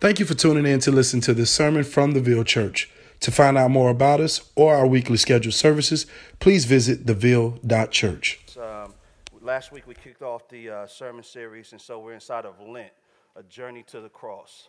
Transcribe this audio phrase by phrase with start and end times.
[0.00, 2.88] Thank you for tuning in to listen to this sermon from the Ville Church.
[3.20, 6.06] To find out more about us or our weekly scheduled services,
[6.38, 8.40] please visit theville.church.
[8.58, 8.94] Um,
[9.42, 12.92] last week we kicked off the uh, sermon series, and so we're inside of Lent,
[13.36, 14.68] a journey to the cross.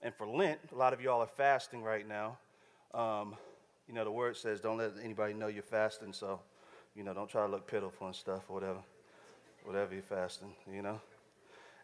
[0.00, 2.38] And for Lent, a lot of y'all are fasting right now.
[2.94, 3.34] Um,
[3.88, 6.38] you know, the word says don't let anybody know you're fasting, so,
[6.94, 8.78] you know, don't try to look pitiful and stuff or whatever,
[9.64, 11.00] whatever you're fasting, you know.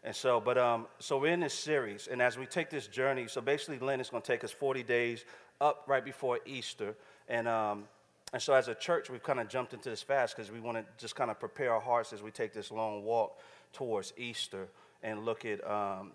[0.05, 3.27] And so, but um, so we're in this series, and as we take this journey,
[3.27, 5.23] so basically Lent is going to take us 40 days
[5.61, 6.95] up right before Easter,
[7.29, 7.85] and um,
[8.33, 10.77] and so as a church, we've kind of jumped into this fast because we want
[10.77, 13.39] to just kind of prepare our hearts as we take this long walk
[13.71, 14.67] towards Easter
[15.03, 16.11] and look at um,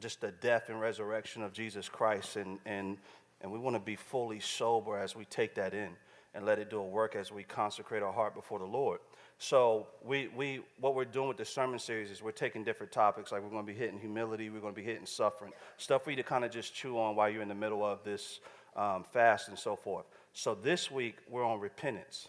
[0.00, 2.96] just the death and resurrection of Jesus Christ, and and
[3.40, 5.90] and we want to be fully sober as we take that in
[6.34, 8.98] and let it do a work as we consecrate our heart before the Lord.
[9.38, 13.30] So we, we what we're doing with the sermon series is we're taking different topics,
[13.30, 16.10] like we're going to be hitting humility, we're going to be hitting suffering, stuff for
[16.10, 18.40] you to kind of just chew on while you're in the middle of this
[18.76, 20.06] um, fast and so forth.
[20.32, 22.28] So this week we're on repentance.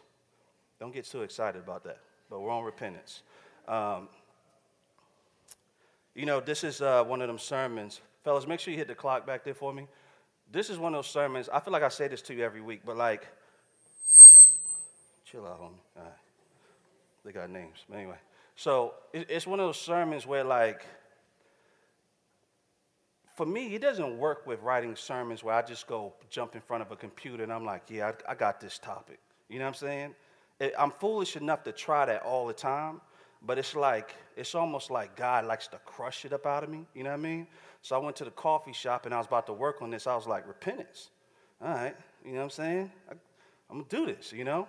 [0.80, 1.98] Don't get too excited about that,
[2.30, 3.24] but we're on repentance.
[3.68, 4.08] Um,
[6.14, 8.02] you know, this is uh, one of them sermons.
[8.24, 9.88] Fellas, make sure you hit the clock back there for me.
[10.52, 11.50] This is one of those sermons.
[11.52, 13.28] I feel like I say this to you every week, but like,
[15.26, 15.60] chill out
[15.96, 16.29] right.
[17.30, 17.86] They got names.
[17.88, 18.16] But anyway,
[18.56, 20.84] so it's one of those sermons where, like,
[23.36, 26.82] for me, it doesn't work with writing sermons where I just go jump in front
[26.82, 29.20] of a computer and I'm like, yeah, I, got this topic.
[29.48, 30.16] You know what I'm saying?
[30.76, 33.00] I'm foolish enough to try that all the time,
[33.44, 36.88] but it's like, it's almost like God likes to crush it up out of me.
[36.96, 37.46] You know what I mean?
[37.84, 40.08] So I went to the coffee shop and I was about to work on this.
[40.08, 41.12] I was like, repentance.
[41.62, 41.96] All right.
[42.26, 42.92] You know what I'm saying?
[43.08, 43.14] I,
[43.70, 44.68] I'm going to do this, you know?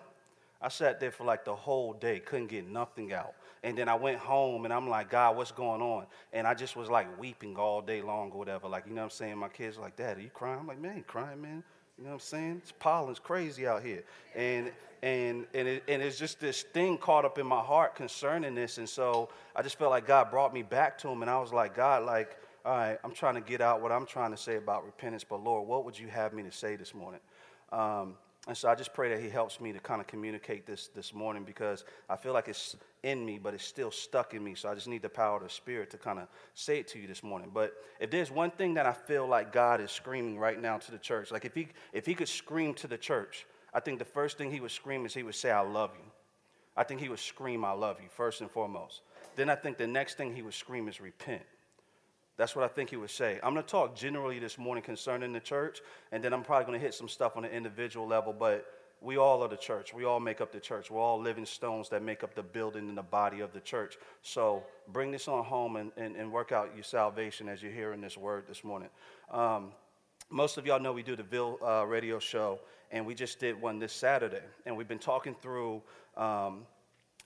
[0.63, 3.35] I sat there for like the whole day, couldn't get nothing out.
[3.63, 6.07] And then I went home and I'm like, God, what's going on?
[6.33, 8.69] And I just was like weeping all day long or whatever.
[8.69, 9.39] Like, you know what I'm saying?
[9.39, 10.59] My kids like, Dad, are you crying?
[10.61, 11.63] I'm like, man, crying, man.
[11.99, 12.61] You know what I'm saying?
[12.63, 14.05] It's pollen's crazy out here.
[14.35, 18.55] And and and, it, and it's just this thing caught up in my heart concerning
[18.55, 18.79] this.
[18.79, 21.23] And so I just felt like God brought me back to him.
[21.23, 24.05] And I was like, God, like, all right, I'm trying to get out what I'm
[24.05, 26.95] trying to say about repentance, but Lord, what would you have me to say this
[26.95, 27.21] morning?
[27.73, 28.17] Um,
[28.51, 31.15] and so I just pray that He helps me to kind of communicate this this
[31.15, 32.75] morning because I feel like it's
[33.05, 34.57] in me, but it's still stuck in me.
[34.57, 36.99] So I just need the power of the Spirit to kind of say it to
[36.99, 37.53] you this morning.
[37.55, 40.91] But if there's one thing that I feel like God is screaming right now to
[40.91, 44.05] the church, like if He if He could scream to the church, I think the
[44.05, 46.11] first thing He would scream is He would say, "I love you."
[46.77, 49.03] I think He would scream, "I love you," first and foremost.
[49.37, 51.45] Then I think the next thing He would scream is repent.
[52.41, 53.39] That's what I think he would say.
[53.43, 56.81] I'm going to talk generally this morning concerning the church, and then I'm probably going
[56.81, 58.65] to hit some stuff on the individual level, but
[59.03, 59.93] we all are the church.
[59.93, 60.91] We all make up the church.
[60.91, 63.99] We're all living stones that make up the building and the body of the church.
[64.23, 68.01] So bring this on home and, and, and work out your salvation as you're hearing
[68.01, 68.89] this word this morning.
[69.31, 69.73] Um,
[70.31, 72.59] most of y'all know we do the Ville uh, radio show,
[72.91, 74.41] and we just did one this Saturday.
[74.65, 75.83] And we've been talking through
[76.17, 76.63] um,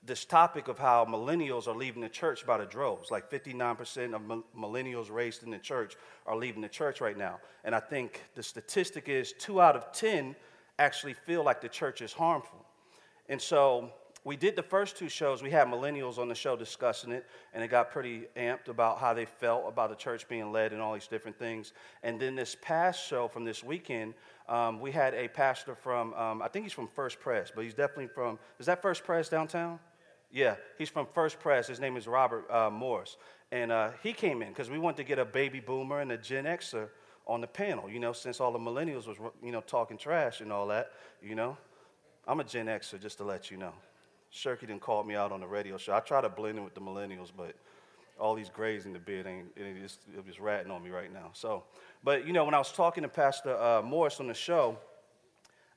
[0.07, 3.11] this topic of how millennials are leaving the church by the droves.
[3.11, 7.39] Like 59% of millennials raised in the church are leaving the church right now.
[7.65, 10.37] And I think the statistic is two out of 10
[10.79, 12.65] actually feel like the church is harmful.
[13.29, 13.91] And so
[14.25, 15.43] we did the first two shows.
[15.43, 19.13] We had millennials on the show discussing it, and it got pretty amped about how
[19.13, 21.75] they felt about the church being led and all these different things.
[22.03, 24.15] And then this past show from this weekend,
[24.49, 27.75] um, we had a pastor from, um, I think he's from First Pres, but he's
[27.75, 29.79] definitely from, is that First Pres downtown?
[30.35, 31.69] Yeah, he's from First Pres.
[31.69, 33.17] His name is Robert uh, Morris.
[33.53, 36.19] And uh, he came in because we wanted to get a baby boomer and a
[36.19, 36.89] Gen Xer
[37.25, 40.53] on the panel, you know, since all the millennials was, you know, talking trash and
[40.53, 40.91] all that,
[41.23, 41.57] you know.
[42.27, 43.73] I'm a Gen Xer, just to let you know.
[44.33, 45.95] Shirky didn't call me out on the radio show.
[45.95, 47.55] I try to blend in with the millennials, but
[48.19, 51.13] all these grays in the beard ain't, it just, it was ratting on me right
[51.13, 51.31] now.
[51.33, 51.63] So,
[52.03, 54.79] but, you know, when I was talking to Pastor uh, Morris on the show,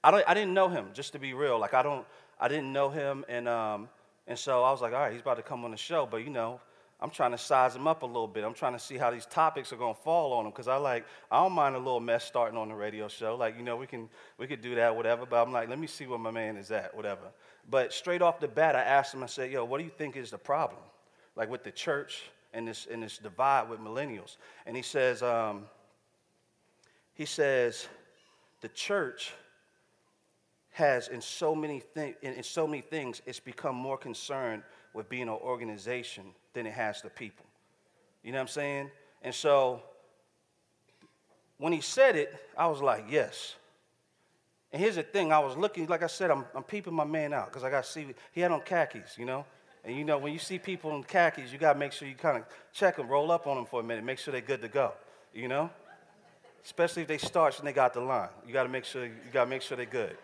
[0.03, 1.59] I, don't, I didn't know him, just to be real.
[1.59, 2.07] Like, I don't,
[2.39, 3.89] I didn't know him, and, um,
[4.27, 6.17] and so I was like, all right, he's about to come on the show, but
[6.17, 6.59] you know,
[6.99, 8.43] I'm trying to size him up a little bit.
[8.43, 10.77] I'm trying to see how these topics are going to fall on him because I
[10.77, 13.35] like I don't mind a little mess starting on the radio show.
[13.35, 14.09] Like you know we can
[14.39, 15.25] we could do that whatever.
[15.25, 17.21] But I'm like let me see where my man is at whatever.
[17.69, 19.21] But straight off the bat, I asked him.
[19.21, 20.81] I said, Yo, what do you think is the problem?
[21.35, 24.37] Like with the church and this and this divide with millennials.
[24.65, 25.65] And he says um,
[27.13, 27.87] he says
[28.61, 29.33] the church
[30.77, 34.61] has in so many things in, in so many things it's become more concerned
[34.93, 37.45] with being an organization than it has the people
[38.23, 38.91] you know what i'm saying
[39.23, 39.81] and so
[41.57, 43.55] when he said it i was like yes
[44.71, 47.33] and here's the thing i was looking like i said i'm, I'm peeping my man
[47.33, 49.45] out because i got to see he had on khakis you know
[49.83, 52.15] and you know when you see people in khakis you got to make sure you
[52.15, 54.61] kind of check them roll up on them for a minute make sure they're good
[54.61, 54.93] to go
[55.33, 55.69] you know
[56.67, 58.27] especially if they starch and they got the line.
[58.45, 60.17] You got to make sure you got to make sure they're good.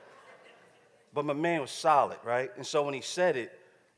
[1.14, 2.50] But my man was solid, right?
[2.58, 3.52] And so when he said it,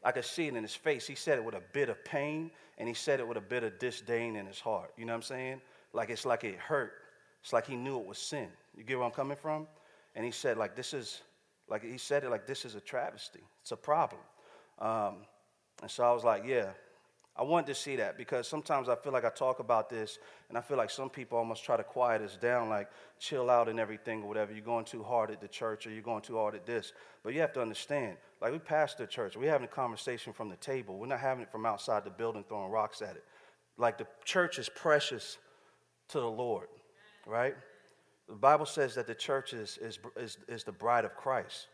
[0.03, 1.07] I could see it in his face.
[1.07, 3.63] He said it with a bit of pain, and he said it with a bit
[3.63, 4.91] of disdain in his heart.
[4.97, 5.61] You know what I'm saying?
[5.93, 6.93] Like it's like it hurt.
[7.41, 8.49] It's like he knew it was sin.
[8.75, 9.67] You get where I'm coming from?
[10.15, 11.21] And he said, like, this is,
[11.69, 13.41] like, he said it like, this is a travesty.
[13.61, 14.21] It's a problem.
[14.79, 15.17] Um,
[15.81, 16.69] and so I was like, yeah,
[17.37, 20.57] I wanted to see that because sometimes I feel like I talk about this and
[20.57, 22.89] I feel like some people almost try to quiet us down, like
[23.19, 24.53] chill out and everything or whatever.
[24.53, 26.93] You're going too hard at the church or you're going too hard at this.
[27.23, 30.47] But you have to understand, like we pastor the church, we're having a conversation from
[30.47, 30.97] the table.
[30.97, 33.25] We're not having it from outside the building throwing rocks at it.
[33.77, 35.37] Like the church is precious
[36.09, 36.69] to the Lord,
[37.27, 37.55] right?
[38.29, 41.67] The Bible says that the church is, is, is, is the bride of Christ.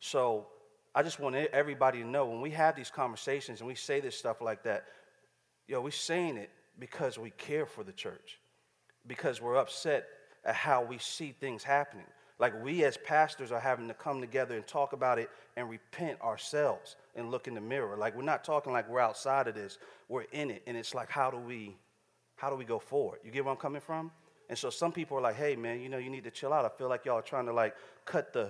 [0.00, 0.48] So
[0.96, 4.16] I just want everybody to know when we have these conversations and we say this
[4.16, 4.86] stuff like that,
[5.68, 6.48] yo, we're saying it
[6.78, 8.40] because we care for the church,
[9.06, 10.06] because we're upset
[10.42, 12.06] at how we see things happening.
[12.38, 15.28] Like we as pastors are having to come together and talk about it
[15.58, 17.98] and repent ourselves and look in the mirror.
[17.98, 19.76] Like we're not talking like we're outside of this,
[20.08, 20.62] we're in it.
[20.66, 21.76] And it's like, how do we,
[22.36, 23.18] how do we go forward?
[23.22, 24.10] You get where I'm coming from?
[24.48, 26.64] And so some people are like, hey man, you know, you need to chill out.
[26.64, 27.74] I feel like y'all are trying to like
[28.06, 28.48] cut the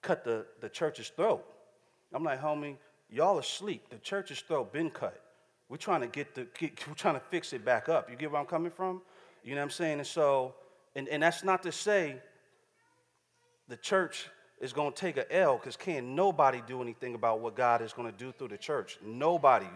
[0.00, 1.44] cut the, the church's throat.
[2.16, 2.76] I'm like, homie,
[3.10, 3.90] y'all asleep.
[3.90, 5.20] The church's throat been cut.
[5.68, 8.10] We're trying to get the get, we're trying to fix it back up.
[8.10, 9.02] You get where I'm coming from?
[9.44, 9.98] You know what I'm saying?
[9.98, 10.54] And so,
[10.94, 12.16] and, and that's not to say
[13.68, 14.28] the church
[14.62, 17.92] is going to take a L because can't nobody do anything about what God is
[17.92, 18.98] going to do through the church.
[19.04, 19.66] Nobody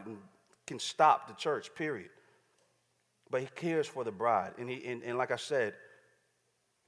[0.67, 2.09] can stop the church, period.
[3.31, 4.53] But he cares for the bride.
[4.57, 5.75] And, he, and, and like I said,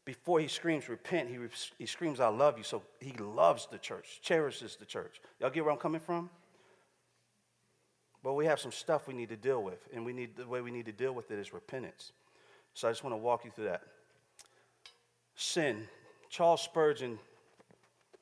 [0.04, 1.38] before he screams repent, he,
[1.78, 2.64] he screams, I love you.
[2.64, 5.20] So he loves the church, cherishes the church.
[5.40, 6.28] Y'all get where I'm coming from?
[8.22, 10.60] But we have some stuff we need to deal with, and we need the way
[10.60, 12.12] we need to deal with it is repentance.
[12.74, 13.82] So I just want to walk you through that.
[15.34, 15.88] Sin.
[16.30, 17.18] Charles Spurgeon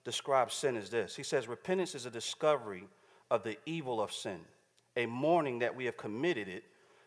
[0.05, 1.15] describes sin as this.
[1.15, 2.89] He says, Repentance is a discovery
[3.31, 4.41] of the evil of sin,
[4.97, 6.65] a mourning that we have committed it,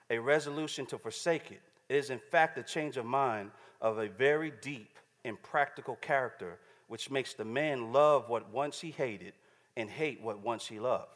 [0.09, 1.61] a resolution to forsake it.
[1.93, 6.57] It is, in fact, a change of mind of a very deep and practical character,
[6.87, 9.33] which makes the man love what once he hated
[9.77, 11.11] and hate what once he loved.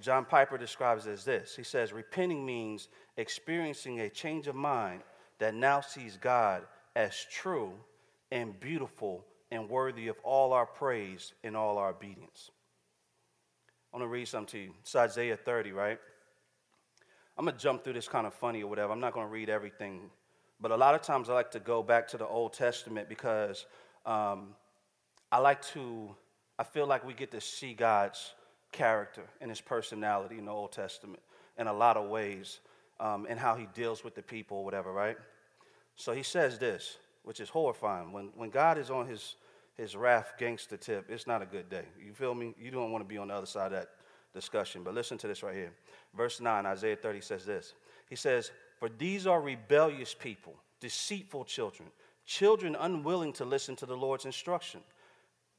[0.00, 2.88] John Piper describes it as this He says, Repenting means
[3.18, 5.02] experiencing a change of mind
[5.40, 6.62] that now sees God
[6.94, 7.74] as true
[8.32, 12.50] and beautiful and worthy of all our praise and all our obedience.
[13.92, 14.74] I want to read something to you.
[14.80, 15.98] It's Isaiah 30, right?
[17.38, 18.92] I'm going to jump through this kind of funny or whatever.
[18.92, 20.10] I'm not going to read everything
[20.60, 23.66] but a lot of times I like to go back to the Old Testament because
[24.06, 24.54] um,
[25.30, 26.14] I like to,
[26.58, 28.32] I feel like we get to see God's
[28.72, 31.22] character and his personality in the Old Testament
[31.58, 32.60] in a lot of ways
[33.00, 35.18] um, and how he deals with the people, or whatever, right?
[35.96, 38.12] So he says this, which is horrifying.
[38.12, 39.36] When, when God is on his,
[39.76, 41.84] his wrath gangster tip, it's not a good day.
[42.02, 42.54] You feel me?
[42.58, 43.90] You don't want to be on the other side of that
[44.36, 44.82] discussion.
[44.84, 45.72] But listen to this right here.
[46.16, 47.74] Verse 9, Isaiah 30 says this.
[48.08, 51.88] He says, for these are rebellious people, deceitful children,
[52.26, 54.80] children unwilling to listen to the Lord's instruction.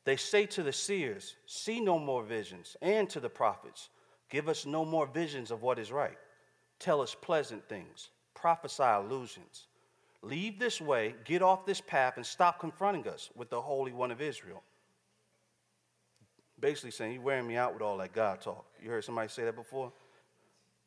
[0.06, 3.90] They say to the seers, See no more visions, and to the prophets,
[4.30, 6.18] Give us no more visions of what is right.
[6.80, 9.68] Tell us pleasant things, prophesy illusions.
[10.22, 14.12] Leave this way, get off this path, and stop confronting us with the Holy One
[14.12, 14.62] of Israel.
[16.60, 18.66] Basically saying, You're wearing me out with all that God talk.
[18.82, 19.92] You heard somebody say that before?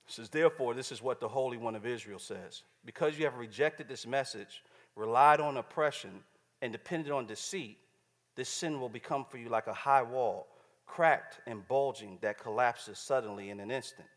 [0.06, 2.62] It says, Therefore, this is what the Holy One of Israel says.
[2.84, 4.62] Because you have rejected this message,
[4.96, 6.22] relied on oppression,
[6.62, 7.78] and depended on deceit,
[8.34, 10.48] this sin will become for you like a high wall,
[10.86, 14.08] cracked and bulging, that collapses suddenly in an instant.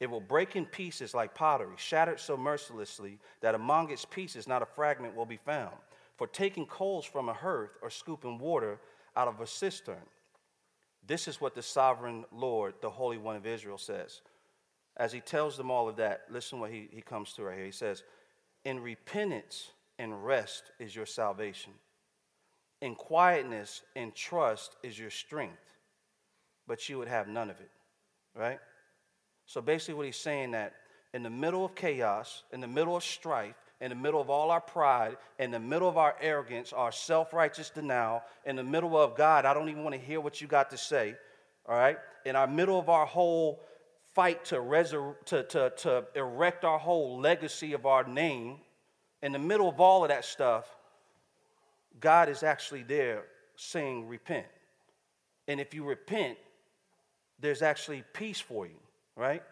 [0.00, 4.62] It will break in pieces like pottery, shattered so mercilessly that among its pieces not
[4.62, 5.74] a fragment will be found.
[6.16, 8.78] For taking coals from a hearth or scooping water
[9.16, 10.02] out of a cistern.
[11.08, 14.20] This is what the sovereign Lord, the Holy One of Israel, says
[14.98, 17.66] as he tells them all of that, listen what he, he comes to right here.
[17.66, 18.02] He says,
[18.64, 21.72] In repentance and rest is your salvation.
[22.82, 25.76] In quietness and trust is your strength.
[26.66, 27.70] But you would have none of it.
[28.34, 28.58] Right?
[29.46, 30.74] So basically, what he's saying that
[31.14, 34.50] in the middle of chaos, in the middle of strife, in the middle of all
[34.50, 38.96] our pride, in the middle of our arrogance, our self righteous denial, in the middle
[38.96, 41.14] of God, I don't even want to hear what you got to say,
[41.68, 41.98] all right?
[42.24, 43.60] In our middle of our whole
[44.14, 48.56] fight to, resur- to, to, to erect our whole legacy of our name,
[49.22, 50.68] in the middle of all of that stuff,
[52.00, 53.24] God is actually there
[53.56, 54.46] saying, Repent.
[55.46, 56.36] And if you repent,
[57.40, 58.78] there's actually peace for you,
[59.16, 59.42] right?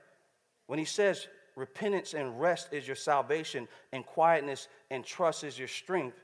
[0.67, 1.27] When he says
[1.57, 6.21] repentance and rest is your salvation, and quietness and trust is your strength,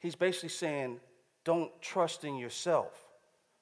[0.00, 1.00] He's basically saying,
[1.44, 3.04] don't trust in yourself.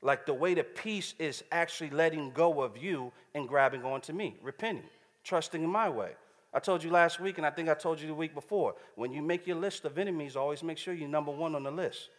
[0.02, 4.36] Like the way to peace is actually letting go of you and grabbing onto me,
[4.42, 4.84] repenting,
[5.24, 6.12] trusting in my way.
[6.52, 9.12] I told you last week, and I think I told you the week before, when
[9.12, 12.10] you make your list of enemies, always make sure you're number one on the list.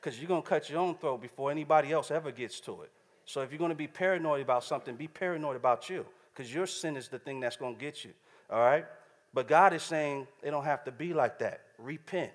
[0.00, 2.90] Because you're going to cut your own throat before anybody else ever gets to it.
[3.24, 6.06] So if you're going to be paranoid about something, be paranoid about you.
[6.38, 8.12] Because your sin is the thing that's going to get you.
[8.48, 8.86] All right?
[9.34, 11.62] But God is saying it don't have to be like that.
[11.78, 12.30] Repent.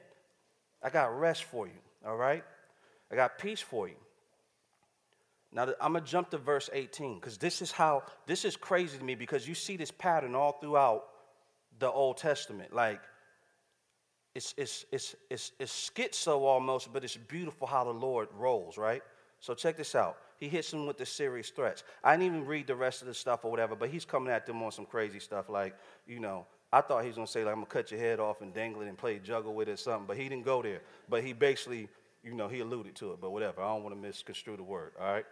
[0.83, 1.79] I got rest for you.
[2.05, 2.43] All right?
[3.09, 3.95] I got peace for you.
[5.53, 8.97] Now, I'm going to jump to verse 18 because this is how, this is crazy
[8.97, 11.05] to me because you see this pattern all throughout
[11.79, 12.73] the Old Testament.
[12.73, 12.99] Like,
[14.35, 19.01] it's, it's, it's, it's, it's schizo almost, but it's beautiful how the Lord rolls, right?
[19.39, 20.17] So check this out.
[20.43, 21.83] He hits them with the serious threats.
[22.03, 24.45] I didn't even read the rest of the stuff or whatever, but he's coming at
[24.45, 27.43] them on some crazy stuff like, you know, I thought he was going to say,
[27.43, 29.69] like, I'm going to cut your head off and dangle it and play juggle with
[29.69, 30.81] it or something, but he didn't go there.
[31.07, 31.87] But he basically
[32.23, 33.61] you know, he alluded to it, but whatever.
[33.61, 35.25] I don't want to misconstrue the word, all right?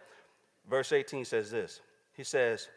[0.68, 1.80] Verse 18 says this.
[2.12, 2.68] He says,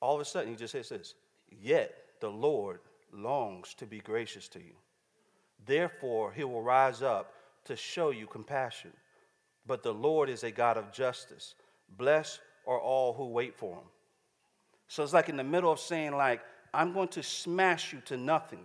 [0.00, 1.14] all of a sudden, he just hits this,
[1.60, 2.80] yet the Lord
[3.12, 4.72] longs to be gracious to you.
[5.66, 7.34] Therefore, he will rise up
[7.66, 8.92] to show you compassion.
[9.68, 11.54] But the Lord is a God of justice.
[11.96, 13.86] Blessed are all who wait for him.
[14.88, 16.40] So it's like in the middle of saying, like,
[16.74, 18.64] I'm going to smash you to nothing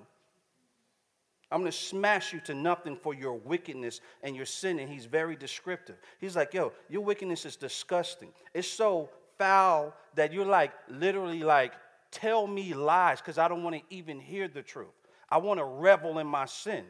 [1.54, 4.80] I'm going to smash you to nothing for your wickedness and your sin.
[4.80, 5.98] And he's very descriptive.
[6.20, 8.30] He's like, yo, your wickedness is disgusting.
[8.56, 11.74] It's so foul that you're like, literally, like,
[12.10, 14.88] tell me lies because I don't want to even hear the truth.
[15.30, 16.86] I want to revel in my sin.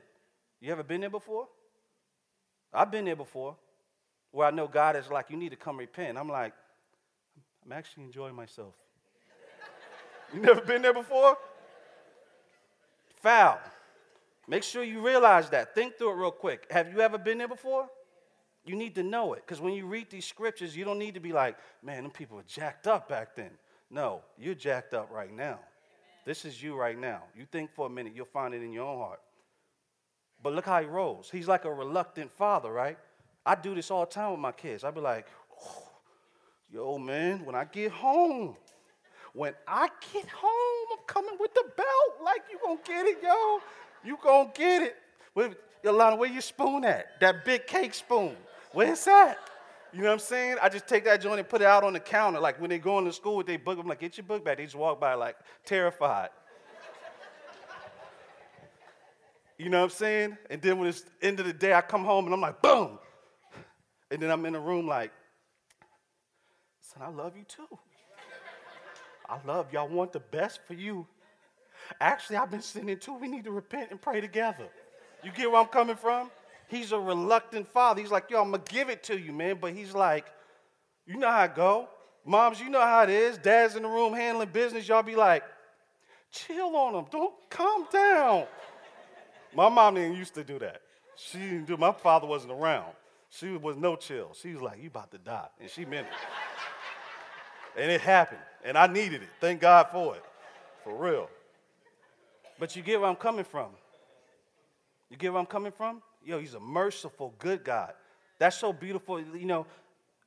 [0.61, 1.49] You ever been there before?
[2.73, 3.57] I've been there before
[4.33, 6.17] where I know God is like, you need to come repent.
[6.17, 6.53] I'm like,
[7.63, 8.73] I'm actually enjoying myself.
[10.33, 11.37] you never been there before?
[13.21, 13.59] Foul.
[14.47, 15.75] Make sure you realize that.
[15.75, 16.65] Think through it real quick.
[16.71, 17.87] Have you ever been there before?
[18.65, 21.19] You need to know it because when you read these scriptures, you don't need to
[21.19, 23.51] be like, man, them people were jacked up back then.
[23.91, 25.43] No, you're jacked up right now.
[25.43, 25.57] Amen.
[26.25, 27.21] This is you right now.
[27.37, 29.19] You think for a minute, you'll find it in your own heart.
[30.41, 31.29] But look how he rolls.
[31.31, 32.97] He's like a reluctant father, right?
[33.45, 34.83] I do this all the time with my kids.
[34.83, 35.27] I'd be like,
[36.71, 38.55] yo, man, when I get home,
[39.33, 42.23] when I get home, I'm coming with the belt.
[42.23, 43.59] Like, you gonna get it, yo.
[44.03, 44.95] You gonna get it.
[45.33, 45.51] Where,
[45.83, 47.19] Yolanda, where your spoon at?
[47.19, 48.35] That big cake spoon.
[48.71, 49.37] Where's that?
[49.93, 50.57] You know what I'm saying?
[50.61, 52.39] I just take that joint and put it out on the counter.
[52.39, 54.57] Like when they go into school with their book, I'm like, get your book back.
[54.57, 55.35] They just walk by like
[55.65, 56.29] terrified.
[59.57, 60.37] you know what I'm saying?
[60.49, 62.97] And then when it's end of the day, I come home and I'm like, boom.
[64.13, 65.11] And then I'm in the room like,
[66.79, 67.77] son, I love you too.
[69.27, 71.07] I love y'all want the best for you
[71.99, 73.13] Actually, I've been sinning too.
[73.13, 74.67] We need to repent and pray together.
[75.23, 76.31] You get where I'm coming from?
[76.67, 78.01] He's a reluctant father.
[78.01, 79.57] He's like, yo, I'm to give it to you, man.
[79.59, 80.25] But he's like,
[81.05, 81.87] you know how it go.
[82.25, 83.37] Moms, you know how it is.
[83.37, 84.87] Dad's in the room handling business.
[84.87, 85.43] Y'all be like,
[86.31, 87.05] chill on him.
[87.11, 88.45] Don't calm down.
[89.53, 90.81] My mom didn't used to do that.
[91.15, 91.77] She didn't do.
[91.77, 92.93] My father wasn't around.
[93.39, 94.31] She was no chill.
[94.39, 96.13] She was like, "You about to die," and she meant it.
[97.81, 99.29] and it happened, and I needed it.
[99.41, 100.23] Thank God for it,
[100.83, 101.29] for real.
[102.59, 103.71] But you get where I'm coming from.
[105.09, 106.03] You get where I'm coming from?
[106.23, 107.93] Yo, he's a merciful, good God.
[108.37, 109.19] That's so beautiful.
[109.19, 109.65] You know,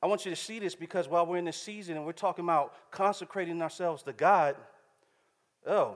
[0.03, 2.43] I want you to see this because while we're in this season and we're talking
[2.43, 4.57] about consecrating ourselves to God,
[5.65, 5.95] oh,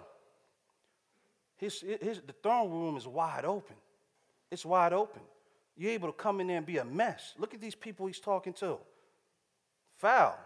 [1.58, 3.76] his, his, the throne room is wide open.
[4.50, 5.22] It's wide open.
[5.78, 7.34] You're able to come in there and be a mess.
[7.38, 8.78] Look at these people he's talking to.
[9.96, 10.38] Foul.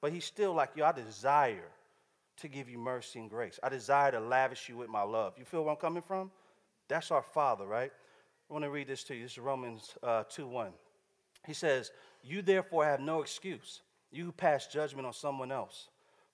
[0.00, 1.70] But he's still like, yo, I desire
[2.36, 3.58] to give you mercy and grace.
[3.62, 5.34] I desire to lavish you with my love.
[5.36, 6.30] You feel where I'm coming from?
[6.88, 7.90] That's our Father, right?
[8.48, 9.24] I want to read this to you.
[9.24, 10.72] This is Romans uh, 2 1.
[11.46, 11.90] He says,
[12.22, 15.88] You therefore have no excuse, you who pass judgment on someone else.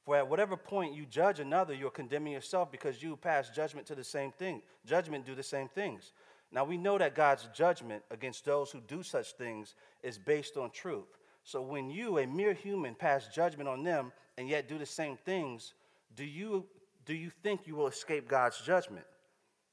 [0.04, 3.94] For at whatever point you judge another, you're condemning yourself because you pass judgment to
[3.94, 4.60] the same thing.
[4.84, 6.12] Judgment do the same things.
[6.54, 10.70] Now we know that God's judgment against those who do such things is based on
[10.70, 11.18] truth.
[11.42, 15.16] So when you, a mere human, pass judgment on them and yet do the same
[15.16, 15.74] things,
[16.14, 16.64] do you,
[17.04, 19.04] do you think you will escape God's judgment?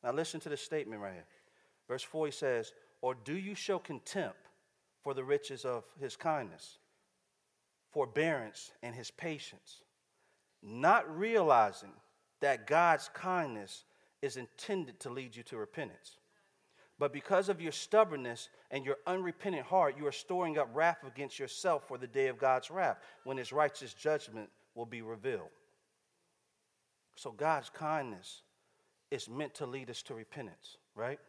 [0.03, 1.27] Now, listen to this statement right here.
[1.87, 4.39] Verse 4 he says, Or do you show contempt
[5.03, 6.79] for the riches of his kindness,
[7.91, 9.83] forbearance, and his patience,
[10.63, 11.93] not realizing
[12.39, 13.85] that God's kindness
[14.23, 16.17] is intended to lead you to repentance?
[17.01, 21.39] But because of your stubbornness and your unrepentant heart, you are storing up wrath against
[21.39, 25.49] yourself for the day of God's wrath, when his righteous judgment will be revealed.
[27.15, 28.43] So God's kindness
[29.09, 31.19] is meant to lead us to repentance, right?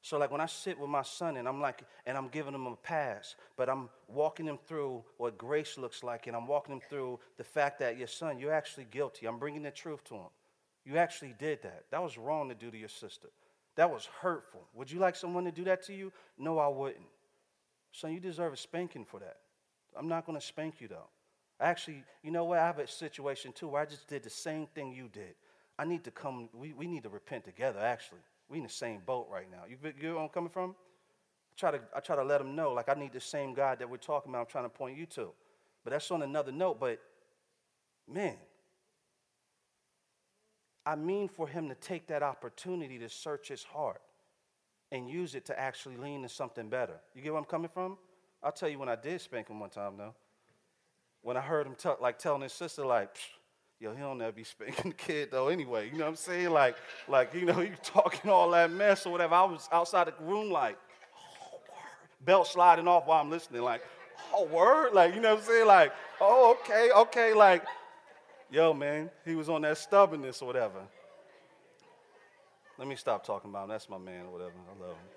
[0.00, 2.66] So like when I sit with my son and I'm like, and I'm giving him
[2.66, 6.80] a pass, but I'm walking him through what grace looks like, and I'm walking him
[6.88, 9.26] through the fact that your son, you're actually guilty.
[9.26, 10.30] I'm bringing the truth to him.
[10.86, 11.84] You actually did that.
[11.90, 13.28] That was wrong to do to your sister.
[13.80, 14.60] That was hurtful.
[14.74, 16.12] Would you like someone to do that to you?
[16.36, 17.06] No, I wouldn't.
[17.92, 19.38] Son, you deserve a spanking for that.
[19.98, 21.08] I'm not going to spank you though.
[21.58, 22.58] Actually, you know what?
[22.58, 25.32] I have a situation too where I just did the same thing you did.
[25.78, 28.20] I need to come, we, we need to repent together, actually.
[28.50, 29.62] We in the same boat right now.
[29.66, 30.72] You, you know where I'm coming from?
[30.72, 33.78] I try, to, I try to let them know, like, I need the same God
[33.78, 35.30] that we're talking about, I'm trying to point you to.
[35.84, 36.78] But that's on another note.
[36.78, 37.00] But,
[38.06, 38.34] man,
[40.86, 44.00] I mean for him to take that opportunity to search his heart
[44.92, 47.00] and use it to actually lean to something better.
[47.14, 47.96] You get where I'm coming from?
[48.42, 50.14] I'll tell you when I did spank him one time, though.
[51.22, 53.14] When I heard him t- like telling his sister, like,
[53.78, 55.90] yo, he don't never be spanking the kid though anyway.
[55.90, 56.50] You know what I'm saying?
[56.50, 56.76] Like,
[57.08, 59.34] like, you know, you talking all that mess or whatever.
[59.34, 60.78] I was outside the room like,
[61.52, 62.24] oh, word.
[62.24, 63.82] Belt sliding off while I'm listening, like,
[64.34, 64.94] oh, word?
[64.94, 65.66] Like, you know what I'm saying?
[65.66, 67.64] Like, oh, okay, okay, like,
[68.50, 70.80] yo, man, he was on that stubbornness or whatever.
[72.78, 73.68] Let me stop talking about him.
[73.70, 74.52] That's my man or whatever.
[74.68, 75.08] I love him.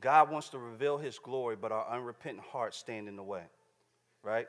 [0.00, 3.44] God wants to reveal his glory, but our unrepentant hearts stand in the way,
[4.22, 4.46] right?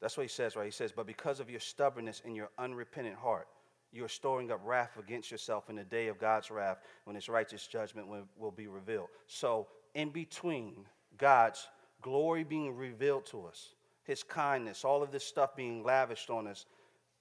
[0.00, 0.64] That's what he says, right?
[0.64, 3.48] He says, But because of your stubbornness and your unrepentant heart,
[3.92, 7.28] you are storing up wrath against yourself in the day of God's wrath when his
[7.28, 9.08] righteous judgment will, will be revealed.
[9.26, 10.84] So, in between
[11.16, 11.66] God's
[12.02, 13.73] glory being revealed to us,
[14.04, 16.66] his kindness, all of this stuff being lavished on us,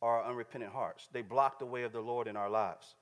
[0.01, 1.07] are our unrepentant hearts.
[1.11, 2.95] They block the way of the Lord in our lives.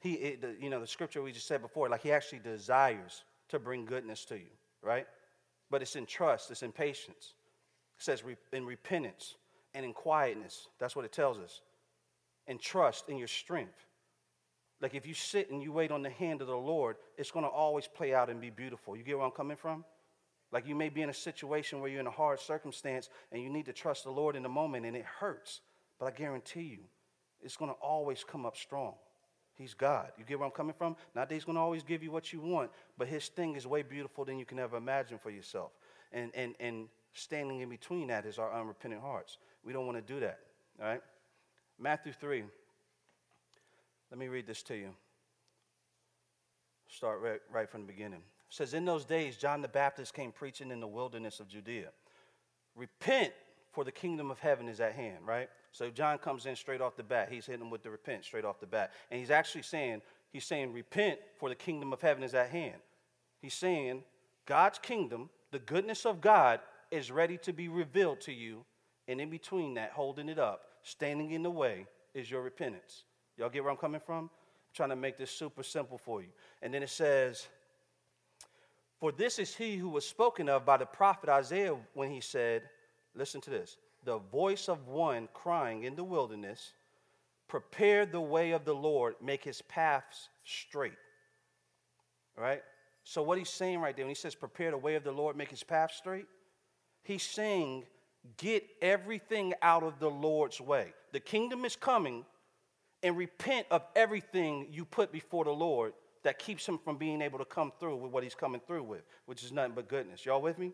[0.00, 3.24] He, it, the, you know, the scripture we just said before, like he actually desires
[3.50, 4.50] to bring goodness to you,
[4.82, 5.06] right?
[5.70, 7.34] But it's in trust, it's in patience.
[7.98, 8.22] It says
[8.52, 9.36] in repentance
[9.74, 10.68] and in quietness.
[10.78, 11.60] That's what it tells us.
[12.46, 13.86] And trust in your strength.
[14.80, 17.44] Like if you sit and you wait on the hand of the Lord, it's going
[17.44, 18.96] to always play out and be beautiful.
[18.96, 19.84] You get where I'm coming from?
[20.52, 23.48] Like you may be in a situation where you're in a hard circumstance and you
[23.48, 25.60] need to trust the Lord in the moment and it hurts.
[25.98, 26.78] But I guarantee you,
[27.42, 28.94] it's going to always come up strong.
[29.54, 30.10] He's God.
[30.18, 30.96] You get where I'm coming from?
[31.14, 33.66] Not that He's going to always give you what you want, but His thing is
[33.66, 35.72] way beautiful than you can ever imagine for yourself.
[36.12, 39.36] And, and, and standing in between that is our unrepentant hearts.
[39.62, 40.38] We don't want to do that,
[40.80, 41.02] all right?
[41.78, 42.44] Matthew 3.
[44.10, 44.90] Let me read this to you.
[46.88, 48.22] Start right, right from the beginning.
[48.50, 51.90] Says, In those days, John the Baptist came preaching in the wilderness of Judea.
[52.76, 53.32] Repent,
[53.72, 55.48] for the kingdom of heaven is at hand, right?
[55.72, 57.28] So John comes in straight off the bat.
[57.30, 58.90] He's hitting them with the repent straight off the bat.
[59.10, 62.80] And he's actually saying, he's saying, repent, for the kingdom of heaven is at hand.
[63.40, 64.02] He's saying,
[64.46, 66.60] God's kingdom, the goodness of God,
[66.90, 68.64] is ready to be revealed to you,
[69.06, 73.04] and in between that, holding it up, standing in the way, is your repentance.
[73.36, 74.24] Y'all get where I'm coming from?
[74.24, 74.30] I'm
[74.74, 76.28] trying to make this super simple for you.
[76.62, 77.46] And then it says,
[79.00, 82.62] For this is he who was spoken of by the prophet Isaiah when he said,
[83.14, 86.72] Listen to this the voice of one crying in the wilderness,
[87.48, 90.92] Prepare the way of the Lord, make his paths straight.
[92.36, 92.62] Right?
[93.04, 95.36] So, what he's saying right there, when he says, Prepare the way of the Lord,
[95.36, 96.26] make his path straight,
[97.02, 97.84] He's saying,
[98.36, 100.92] get everything out of the Lord's way.
[101.12, 102.24] The kingdom is coming,
[103.02, 107.38] and repent of everything you put before the Lord that keeps him from being able
[107.38, 110.24] to come through with what he's coming through with, which is nothing but goodness.
[110.24, 110.72] Y'all with me?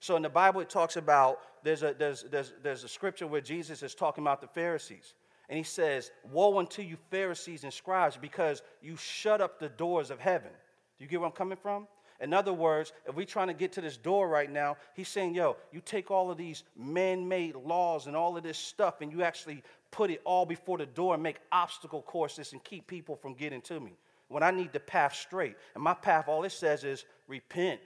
[0.00, 3.40] So in the Bible, it talks about there's a, there's, there's, there's a scripture where
[3.40, 5.14] Jesus is talking about the Pharisees.
[5.48, 10.10] And he says, Woe unto you, Pharisees and scribes, because you shut up the doors
[10.10, 10.50] of heaven.
[10.98, 11.86] Do you get where I'm coming from?
[12.20, 15.34] In other words, if we're trying to get to this door right now, he's saying,
[15.34, 19.12] yo, you take all of these man made laws and all of this stuff and
[19.12, 23.16] you actually put it all before the door and make obstacle courses and keep people
[23.16, 23.92] from getting to me.
[24.28, 25.56] When I need the path straight.
[25.74, 27.80] And my path, all it says is repent,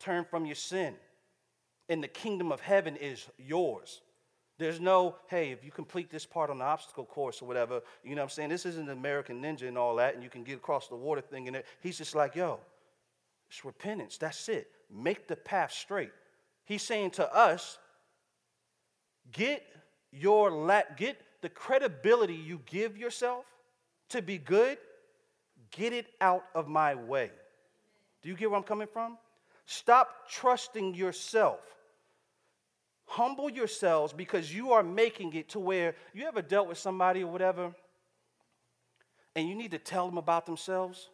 [0.00, 0.94] turn from your sin.
[1.88, 4.00] And the kingdom of heaven is yours.
[4.58, 8.14] There's no, hey, if you complete this part on the obstacle course or whatever, you
[8.14, 8.50] know what I'm saying?
[8.50, 11.20] This isn't an American Ninja and all that, and you can get across the water
[11.20, 11.48] thing.
[11.48, 12.60] And he's just like, yo,
[13.50, 14.16] it's repentance.
[14.16, 14.70] That's it.
[14.90, 16.12] Make the path straight.
[16.64, 17.78] He's saying to us,
[19.32, 19.64] get
[20.12, 23.44] your la- get the credibility you give yourself
[24.10, 24.78] to be good,
[25.76, 27.30] get it out of my way.
[28.22, 29.18] Do you get where I'm coming from?
[29.66, 31.60] Stop trusting yourself.
[33.06, 37.30] Humble yourselves because you are making it to where you ever dealt with somebody or
[37.30, 37.74] whatever,
[39.36, 41.10] and you need to tell them about themselves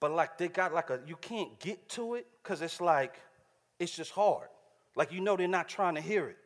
[0.00, 3.20] but like they got like a you can't get to it because it's like
[3.78, 4.48] it's just hard
[4.94, 6.36] like you know they're not trying to hear it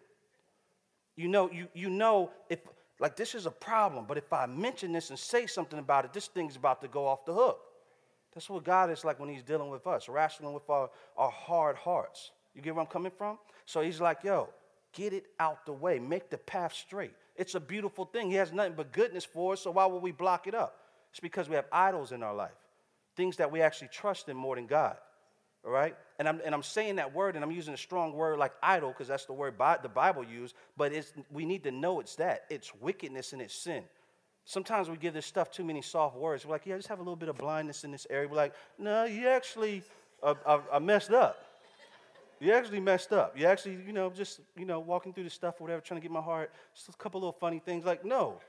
[1.17, 2.61] you know you you know if
[3.01, 6.13] Like, this is a problem, but if I mention this and say something about it,
[6.13, 7.59] this thing's about to go off the hook.
[8.35, 11.77] That's what God is like when He's dealing with us, wrestling with our, our hard
[11.77, 12.31] hearts.
[12.55, 13.39] You get where I'm coming from?
[13.65, 14.51] So He's like, yo,
[14.93, 17.15] get it out the way, make the path straight.
[17.37, 18.31] It's a beautiful thing.
[18.31, 20.77] He has nothing but goodness for us, so why would we block it up?
[21.11, 22.51] It's because we have idols in our life,
[23.17, 24.99] things that we actually trust in more than God.
[25.65, 25.95] All right?
[26.19, 28.91] And I'm, and I'm saying that word, and I'm using a strong word like idol,
[28.91, 32.17] because that's the word Bi- the Bible used, but it's, we need to know it's
[32.17, 32.45] that.
[32.51, 33.85] It's wickedness and it's sin.
[34.45, 36.45] Sometimes we give this stuff too many soft words.
[36.45, 38.27] We're like, yeah, I just have a little bit of blindness in this area.
[38.27, 39.83] We're like, no, you actually
[40.23, 41.45] uh, uh, uh, messed up.
[42.41, 43.39] You actually messed up.
[43.39, 46.03] You actually, you know, just, you know, walking through the stuff or whatever, trying to
[46.03, 47.85] get my heart, just a couple little funny things.
[47.85, 48.41] Like, no,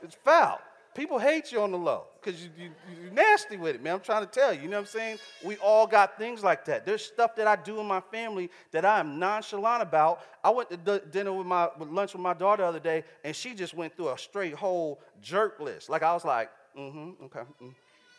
[0.00, 0.60] it's foul.
[0.94, 3.94] People hate you on the low because you, you, you're nasty with it, man.
[3.94, 4.62] I'm trying to tell you.
[4.62, 5.18] You know what I'm saying?
[5.44, 6.84] We all got things like that.
[6.84, 10.20] There's stuff that I do in my family that I am nonchalant about.
[10.42, 13.36] I went to dinner with my with lunch with my daughter the other day, and
[13.36, 15.88] she just went through a straight whole jerk list.
[15.88, 17.42] Like I was like, mm-hmm, okay.
[17.62, 17.74] Mm.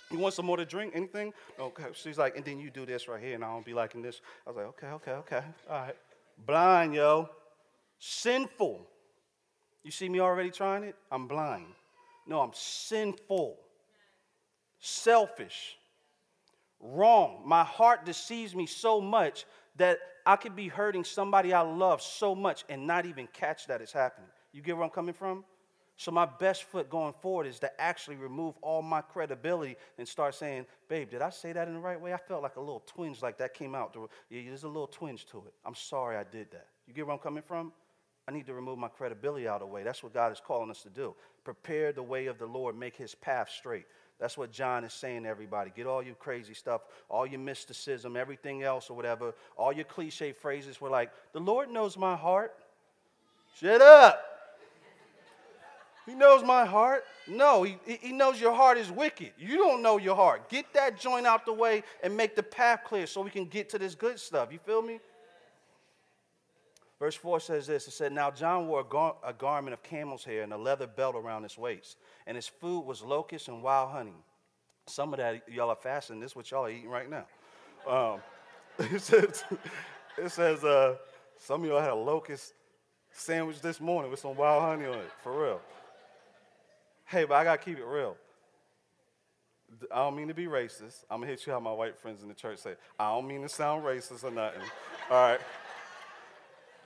[0.09, 0.93] You want some more to drink?
[0.95, 1.33] Anything?
[1.59, 1.85] Okay.
[1.93, 4.21] She's like, and then you do this right here, and I don't be liking this.
[4.45, 5.43] I was like, okay, okay, okay.
[5.69, 5.95] All right.
[6.45, 7.29] Blind, yo.
[7.99, 8.81] Sinful.
[9.83, 10.95] You see me already trying it?
[11.11, 11.65] I'm blind.
[12.27, 13.57] No, I'm sinful,
[14.79, 15.77] selfish,
[16.79, 17.41] wrong.
[17.45, 19.45] My heart deceives me so much
[19.77, 23.81] that I could be hurting somebody I love so much and not even catch that
[23.81, 24.29] it's happening.
[24.51, 25.43] You get where I'm coming from?
[25.97, 30.33] So, my best foot going forward is to actually remove all my credibility and start
[30.33, 32.13] saying, Babe, did I say that in the right way?
[32.13, 33.95] I felt like a little twinge like that came out.
[34.29, 35.53] There's a little twinge to it.
[35.63, 36.67] I'm sorry I did that.
[36.87, 37.71] You get where I'm coming from?
[38.27, 39.83] I need to remove my credibility out of the way.
[39.83, 41.15] That's what God is calling us to do.
[41.43, 43.85] Prepare the way of the Lord, make his path straight.
[44.19, 45.71] That's what John is saying to everybody.
[45.75, 50.31] Get all your crazy stuff, all your mysticism, everything else, or whatever, all your cliche
[50.31, 52.53] phrases were like, the Lord knows my heart.
[53.59, 54.23] Shut up.
[56.05, 57.03] He knows my heart.
[57.27, 59.31] No, he, he knows your heart is wicked.
[59.37, 60.49] You don't know your heart.
[60.49, 63.69] Get that joint out the way and make the path clear so we can get
[63.69, 64.51] to this good stuff.
[64.51, 64.99] You feel me?
[67.01, 70.23] Verse 4 says this It said, Now John wore a, gar- a garment of camel's
[70.23, 73.89] hair and a leather belt around his waist, and his food was locusts and wild
[73.89, 74.13] honey.
[74.85, 76.19] Some of that y'all are fasting.
[76.19, 77.25] This is what y'all are eating right now.
[77.87, 78.19] Um,
[78.93, 79.43] it says,
[80.15, 80.97] it says uh,
[81.39, 82.53] some of y'all had a locust
[83.11, 85.61] sandwich this morning with some wild honey on it, for real.
[87.05, 88.15] Hey, but I got to keep it real.
[89.91, 91.03] I don't mean to be racist.
[91.09, 92.75] I'm going to hit you how my white friends in the church say.
[92.99, 94.61] I don't mean to sound racist or nothing.
[95.09, 95.39] All right.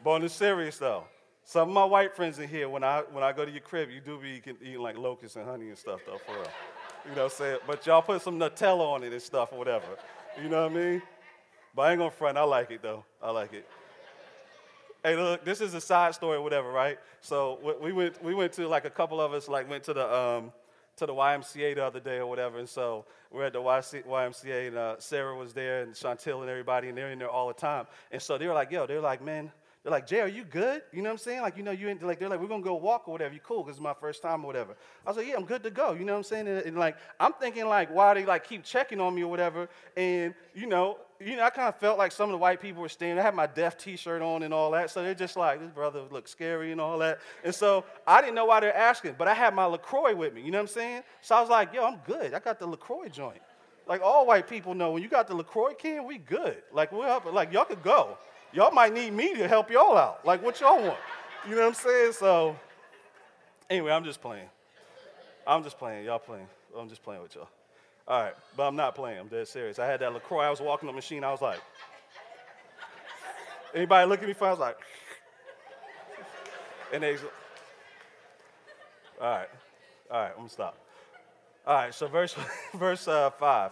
[0.06, 1.06] But on the serious though,
[1.44, 3.90] some of my white friends in here, when I when I go to your crib,
[3.90, 6.48] you do be eating like locusts and honey and stuff though, for real.
[7.10, 7.58] You know what I'm saying?
[7.66, 9.86] But y'all put some Nutella on it and stuff or whatever.
[10.40, 11.02] You know what I mean?
[11.76, 13.04] But I ain't gonna front, I like it though.
[13.20, 13.68] I like it.
[15.04, 17.00] Hey, look, this is a side story or whatever, right?
[17.22, 20.16] So we went we went to like a couple of us like went to the
[20.16, 20.54] um,
[20.98, 22.60] to the YMCA the other day or whatever.
[22.60, 26.90] And so we're at the YMCA and uh, Sarah was there and Chantel and everybody,
[26.90, 27.88] and they're in there all the time.
[28.12, 29.52] And so they were like, yo, they're like, man,
[29.86, 30.82] they're like, Jay, are you good?
[30.92, 31.42] You know what I'm saying?
[31.44, 33.36] Like, you know, you like, they're like, we're gonna go walk or whatever.
[33.36, 33.64] You cool?
[33.64, 34.76] Cause it's my first time or whatever.
[35.06, 35.94] I was like, yeah, I'm good to go.
[35.94, 36.48] You know what I'm saying?
[36.48, 39.70] And, and like, I'm thinking like, why they like keep checking on me or whatever.
[39.96, 42.82] And you know, you know, I kind of felt like some of the white people
[42.82, 43.20] were standing.
[43.20, 46.02] I had my deaf T-shirt on and all that, so they're just like, this brother
[46.10, 47.20] looks scary and all that.
[47.44, 50.42] And so I didn't know why they're asking, but I had my LaCroix with me.
[50.42, 51.04] You know what I'm saying?
[51.22, 52.34] So I was like, yo, I'm good.
[52.34, 53.42] I got the LaCroix joint.
[53.88, 56.64] Like all white people know, when you got the LaCroix can, we good.
[56.74, 57.32] Like we're up.
[57.32, 58.18] Like y'all could go
[58.56, 60.26] y'all might need me to help y'all out.
[60.26, 60.98] Like, what y'all want?
[61.48, 62.14] You know what I'm saying?
[62.14, 62.56] So,
[63.70, 64.48] anyway, I'm just playing.
[65.46, 66.06] I'm just playing.
[66.06, 66.48] Y'all playing.
[66.78, 67.50] I'm just playing with y'all.
[68.08, 69.20] All right, but I'm not playing.
[69.20, 69.78] I'm dead serious.
[69.78, 70.46] I had that LaCroix.
[70.46, 71.24] I was walking the machine.
[71.24, 71.60] I was like,
[73.74, 74.50] anybody look at me funny?
[74.50, 74.78] I was like,
[76.94, 77.18] and they,
[79.20, 79.50] all right,
[80.10, 80.78] all right, I'm gonna stop.
[81.66, 82.36] All right, so verse,
[82.76, 83.72] verse uh, 5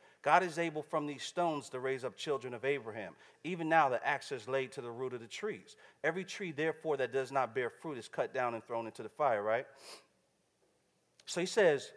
[0.21, 3.13] God is able from these stones to raise up children of Abraham.
[3.43, 5.75] Even now, the axe is laid to the root of the trees.
[6.03, 9.09] Every tree, therefore, that does not bear fruit is cut down and thrown into the
[9.09, 9.65] fire, right?
[11.25, 11.91] So he says,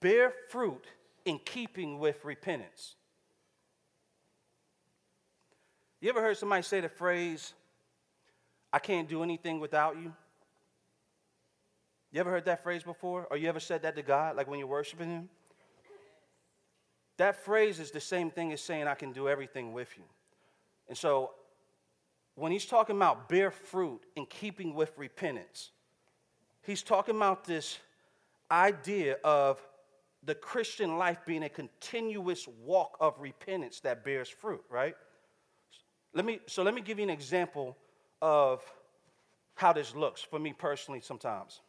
[0.00, 0.84] bear fruit
[1.24, 2.94] in keeping with repentance.
[6.00, 7.54] You ever heard somebody say the phrase,
[8.72, 10.12] I can't do anything without you?
[12.12, 13.26] You ever heard that phrase before?
[13.30, 15.28] Or you ever said that to God, like when you're worshiping Him?
[17.22, 20.02] That phrase is the same thing as saying, I can do everything with you.
[20.88, 21.30] And so,
[22.34, 25.70] when he's talking about bear fruit in keeping with repentance,
[26.62, 27.78] he's talking about this
[28.50, 29.64] idea of
[30.24, 34.96] the Christian life being a continuous walk of repentance that bears fruit, right?
[36.14, 37.76] Let me, so let me give you an example
[38.20, 38.64] of
[39.54, 41.60] how this looks for me personally sometimes.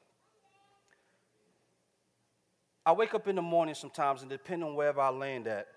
[2.86, 5.68] I wake up in the morning sometimes, and depending on wherever I land at,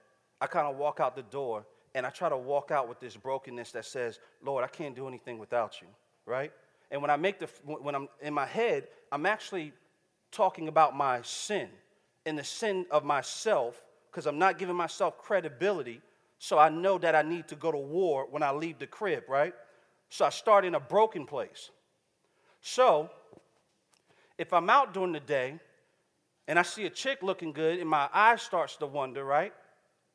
[0.41, 1.65] I kind of walk out the door
[1.95, 5.09] and I try to walk out with this brokenness that says, Lord, I can't do
[5.09, 5.87] anything without you,
[6.27, 6.53] right?
[6.91, 9.73] And when I make the, when I'm in my head, I'm actually
[10.31, 11.69] talking about my sin
[12.27, 16.03] and the sin of myself because I'm not giving myself credibility.
[16.39, 19.25] So I know that I need to go to war when I leave the crib,
[19.29, 19.55] right?
[20.11, 21.71] So I start in a broken place.
[22.61, 23.11] So
[24.37, 25.59] if I'm out during the day
[26.49, 29.53] and I see a chick looking good and my eye starts to wonder, right?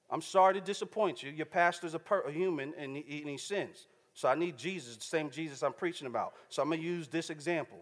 [0.09, 1.31] I'm sorry to disappoint you.
[1.31, 3.87] Your pastor's a, per- a human and he, and he sins.
[4.13, 6.33] So I need Jesus, the same Jesus I'm preaching about.
[6.49, 7.77] So I'm going to use this example.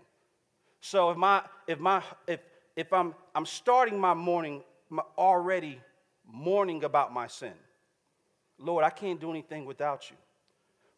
[0.81, 2.39] So if my if my if
[2.75, 5.79] if I'm I'm starting my morning my already
[6.25, 7.53] mourning about my sin.
[8.57, 10.17] Lord, I can't do anything without you.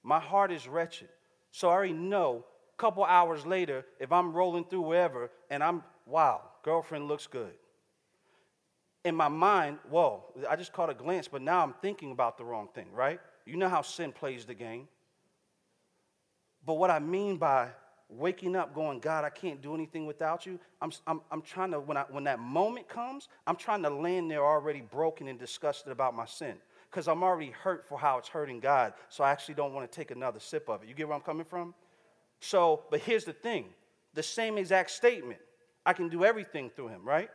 [0.04, 1.10] My heart is wretched.
[1.52, 5.84] So I already know a couple hours later if I'm rolling through wherever and I'm
[6.06, 7.54] wow, girlfriend looks good
[9.04, 12.46] in my mind, whoa, I just caught a glance, but now I'm thinking about the
[12.46, 13.20] wrong thing, right?
[13.46, 14.88] You know how sin plays the game.
[16.66, 17.70] But what I mean by
[18.10, 21.80] waking up going, God, I can't do anything without you, I'm, I'm, I'm trying to,
[21.80, 25.92] when, I, when that moment comes, I'm trying to land there already broken and disgusted
[25.92, 26.56] about my sin
[26.90, 28.94] because I'm already hurt for how it's hurting God.
[29.10, 30.90] So I actually don't want to take another sip of it.
[30.90, 31.74] You get where I'm coming from?
[32.42, 33.66] So, but here's the thing
[34.14, 35.40] the same exact statement
[35.86, 37.30] I can do everything through him, right?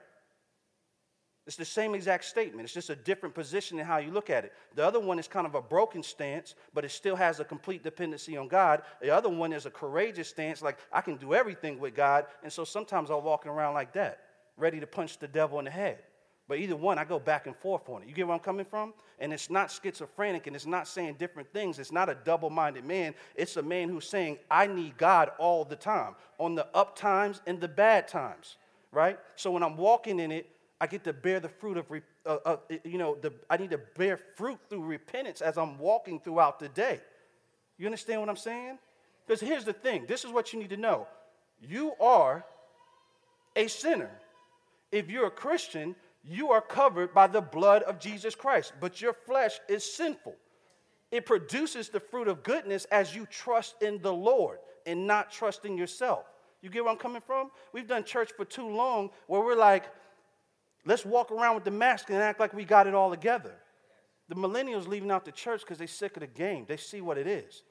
[1.47, 2.65] It's the same exact statement.
[2.65, 4.53] It's just a different position in how you look at it.
[4.75, 7.85] The other one is kind of a broken stance, but it still has a complete
[7.85, 8.83] dependency on God.
[9.01, 12.27] The other one is a courageous stance, like I can do everything with God.
[12.43, 14.23] And so sometimes I'm walking around like that,
[14.57, 16.03] ready to punch the devil in the head.
[16.49, 18.09] But either one, I go back and forth on it.
[18.09, 18.95] You get where I'm coming from?
[19.19, 21.79] And it's not schizophrenic and it's not saying different things.
[21.79, 23.15] It's not a double minded man.
[23.35, 27.41] It's a man who's saying, I need God all the time, on the up times
[27.47, 28.57] and the bad times,
[28.93, 29.19] right?
[29.35, 30.49] So when I'm walking in it,
[30.81, 31.87] I get to bear the fruit of,
[32.27, 36.21] uh, uh, you know, the, I need to bear fruit through repentance as I'm walking
[36.21, 37.01] throughout the day.
[37.79, 38.79] You understand what I'm saying?
[39.27, 41.07] Because here's the thing this is what you need to know
[41.61, 42.45] you are
[43.57, 44.11] a sinner.
[44.93, 49.13] If you're a Christian, you are covered by the blood of Jesus Christ, but your
[49.13, 50.35] flesh is sinful.
[51.11, 55.65] It produces the fruit of goodness as you trust in the Lord and not trust
[55.65, 56.25] in yourself.
[56.63, 57.51] You get where I'm coming from?
[57.73, 59.85] We've done church for too long where we're like,
[60.87, 63.57] Let's walk around with the mask and act like we got it all together.
[64.29, 66.65] The millennials leaving out the church because they're sick of the game.
[66.67, 67.65] They see what it is.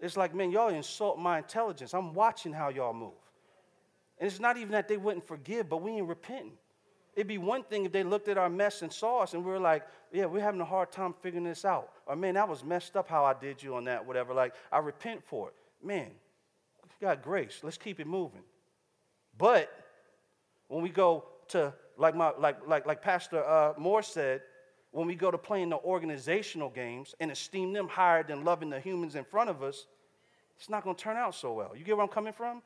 [0.00, 1.94] It's like, man, y'all insult my intelligence.
[1.94, 3.12] I'm watching how y'all move.
[4.18, 6.58] And it's not even that they wouldn't forgive, but we ain't repenting.
[7.16, 9.50] It'd be one thing if they looked at our mess and saw us and we
[9.50, 11.90] were like, yeah, we're having a hard time figuring this out.
[12.06, 14.34] Or, man, that was messed up how I did you on that, whatever.
[14.34, 15.54] Like, I repent for it.
[15.84, 16.10] Man,
[17.00, 17.60] got grace.
[17.62, 18.42] Let's keep it moving.
[19.36, 19.70] But
[20.68, 24.42] when we go to like, my, like, like, like Pastor uh, Moore said,
[24.90, 28.80] when we go to playing the organizational games and esteem them higher than loving the
[28.80, 29.86] humans in front of us,
[30.56, 31.72] it's not going to turn out so well.
[31.76, 32.62] You get where I'm coming from?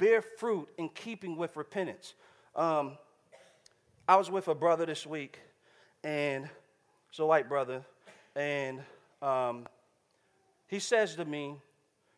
[0.00, 2.14] Bear fruit in keeping with repentance.
[2.56, 2.96] Um,
[4.08, 5.38] I was with a brother this week,
[6.02, 6.48] and
[7.10, 7.84] it's a white brother,
[8.34, 8.80] and
[9.20, 9.66] um,
[10.68, 11.60] he says to me,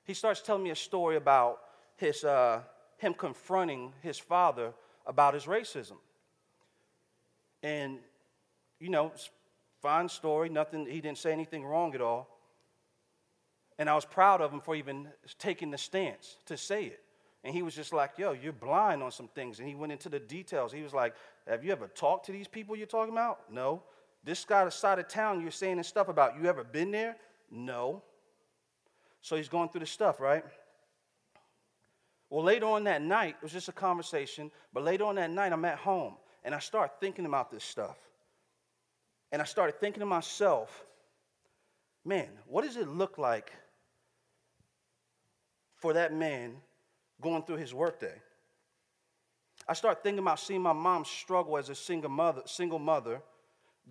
[0.04, 1.58] he starts telling me a story about
[1.96, 2.60] his, uh,
[2.98, 4.72] him confronting his father
[5.04, 5.96] about his racism.
[7.64, 7.98] And,
[8.78, 9.10] you know,
[9.80, 12.28] fine story, nothing, he didn't say anything wrong at all.
[13.76, 17.00] And I was proud of him for even taking the stance to say it.
[17.44, 19.58] And he was just like, yo, you're blind on some things.
[19.58, 20.72] And he went into the details.
[20.72, 21.14] He was like,
[21.48, 23.50] have you ever talked to these people you're talking about?
[23.50, 23.82] No.
[24.24, 27.16] This guy side of town you're saying this stuff about, you ever been there?
[27.50, 28.02] No.
[29.20, 30.44] So he's going through the stuff, right?
[32.30, 35.52] Well, later on that night, it was just a conversation, but later on that night,
[35.52, 37.96] I'm at home and I start thinking about this stuff.
[39.32, 40.86] And I started thinking to myself,
[42.04, 43.52] man, what does it look like
[45.76, 46.56] for that man
[47.22, 48.14] going through his workday?
[49.68, 53.22] I start thinking about seeing my mom struggle as a single mother, single mother,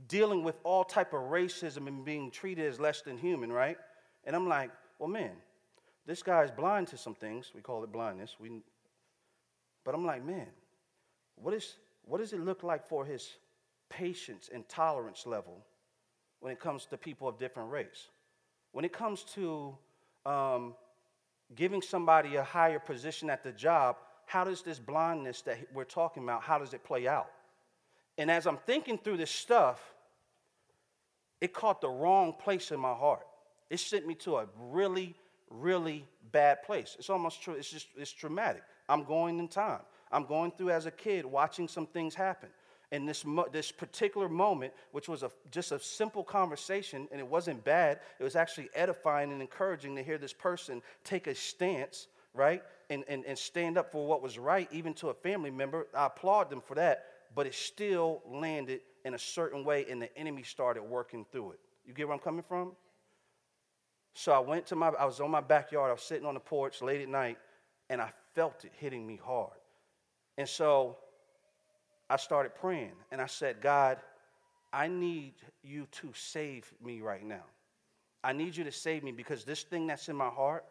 [0.07, 3.77] dealing with all type of racism and being treated as less than human, right?
[4.25, 5.31] And I'm like, well, man,
[6.05, 7.51] this guy's blind to some things.
[7.55, 8.35] We call it blindness.
[8.39, 8.61] We,
[9.83, 10.47] but I'm like, man,
[11.35, 13.35] what, is, what does it look like for his
[13.89, 15.65] patience and tolerance level
[16.39, 18.09] when it comes to people of different race?
[18.71, 19.75] When it comes to
[20.25, 20.75] um,
[21.55, 26.23] giving somebody a higher position at the job, how does this blindness that we're talking
[26.23, 27.29] about, how does it play out?
[28.17, 29.93] And as I'm thinking through this stuff,
[31.39, 33.25] it caught the wrong place in my heart.
[33.69, 35.15] It sent me to a really,
[35.49, 36.95] really bad place.
[36.99, 37.55] It's almost true.
[37.55, 38.63] It's just it's traumatic.
[38.87, 39.81] I'm going in time.
[40.11, 42.49] I'm going through as a kid watching some things happen.
[42.91, 47.27] And this, mo- this particular moment, which was a, just a simple conversation, and it
[47.27, 52.07] wasn't bad, it was actually edifying and encouraging to hear this person take a stance,
[52.33, 52.61] right?
[52.89, 55.87] And, and, and stand up for what was right, even to a family member.
[55.95, 60.15] I applaud them for that, but it still landed in a certain way, and the
[60.17, 61.59] enemy started working through it.
[61.85, 62.73] You get where I'm coming from?
[64.13, 66.41] So I went to my, I was on my backyard, I was sitting on the
[66.41, 67.37] porch late at night,
[67.89, 69.57] and I felt it hitting me hard.
[70.37, 70.97] And so
[72.11, 73.97] I started praying, and I said, God,
[74.73, 77.45] I need you to save me right now.
[78.21, 80.65] I need you to save me because this thing that's in my heart,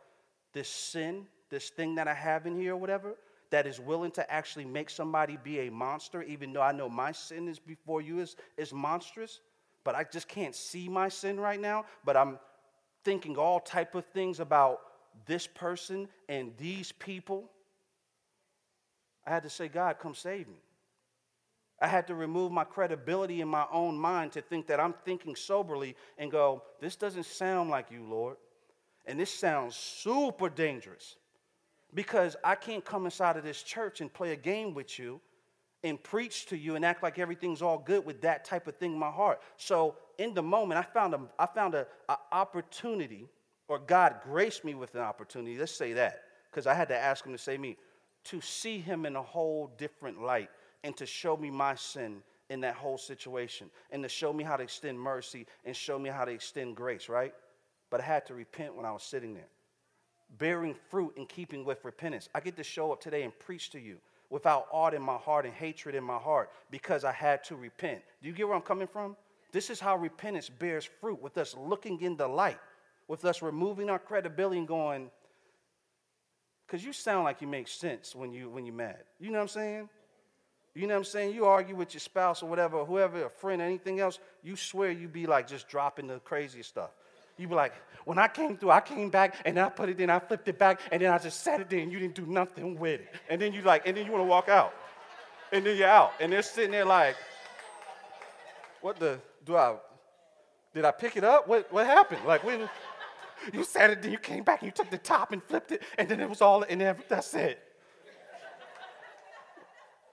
[0.53, 3.16] this sin, this thing that I have in here or whatever,
[3.48, 7.11] that is willing to actually make somebody be a monster, even though I know my
[7.11, 9.40] sin is before you is, is monstrous,
[9.83, 11.87] but I just can't see my sin right now.
[12.05, 12.38] But I'm
[13.03, 14.81] thinking all type of things about
[15.24, 17.50] this person and these people.
[19.26, 20.61] I had to say, God, come save me.
[21.80, 25.34] I had to remove my credibility in my own mind to think that I'm thinking
[25.34, 28.36] soberly and go, this doesn't sound like you, Lord.
[29.06, 31.16] And this sounds super dangerous
[31.94, 35.20] because I can't come inside of this church and play a game with you
[35.82, 38.92] and preach to you and act like everything's all good with that type of thing
[38.92, 39.40] in my heart.
[39.56, 43.26] So in the moment, I found a, I found a, a opportunity,
[43.68, 45.56] or God graced me with an opportunity.
[45.56, 47.78] Let's say that, because I had to ask Him to save me,
[48.24, 50.50] to see Him in a whole different light
[50.84, 54.56] and to show me my sin in that whole situation and to show me how
[54.56, 57.34] to extend mercy and show me how to extend grace, right?
[57.90, 59.48] But I had to repent when I was sitting there
[60.38, 62.28] bearing fruit in keeping with repentance.
[62.34, 63.96] I get to show up today and preach to you
[64.28, 68.00] without aught in my heart and hatred in my heart because I had to repent.
[68.22, 69.16] Do you get where I'm coming from?
[69.52, 72.58] This is how repentance bears fruit with us looking in the light,
[73.08, 75.10] with us removing our credibility and going,
[76.66, 79.02] because you sound like you make sense when, you, when you're mad.
[79.18, 79.88] You know what I'm saying?
[80.74, 81.35] You know what I'm saying?
[81.35, 85.12] You argue with your spouse or whatever, whoever, a friend, anything else, you swear you'd
[85.12, 86.90] be like just dropping the craziest stuff.
[87.37, 87.72] You'd be like,
[88.04, 90.59] when I came through, I came back and I put it in, I flipped it
[90.59, 93.14] back, and then I just sat it there and you didn't do nothing with it.
[93.28, 94.74] And then you like, and then you want to walk out.
[95.52, 96.12] And then you're out.
[96.20, 97.16] And they're sitting there like,
[98.80, 99.76] what the do I
[100.72, 101.48] did I pick it up?
[101.48, 102.24] What what happened?
[102.26, 102.68] Like when
[103.52, 105.83] you sat it, then you came back and you took the top and flipped it,
[105.98, 107.59] and then it was all and then that's it.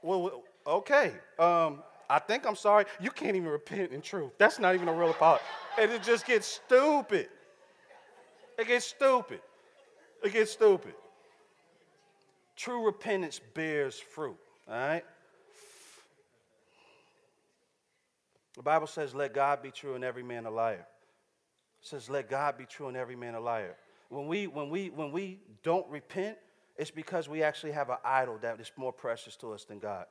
[0.01, 1.13] Well, okay.
[1.39, 2.85] Um, I think I'm sorry.
[2.99, 4.31] You can't even repent in truth.
[4.37, 5.43] That's not even a real apology.
[5.79, 7.29] And it just gets stupid.
[8.57, 9.41] It gets stupid.
[10.23, 10.93] It gets stupid.
[12.55, 15.03] True repentance bears fruit, all right?
[18.55, 20.87] The Bible says, let God be true and every man a liar.
[21.81, 23.75] It says, let God be true and every man a liar.
[24.09, 26.37] When we, when we, when we don't repent,
[26.75, 30.05] it's because we actually have an idol that is more precious to us than God.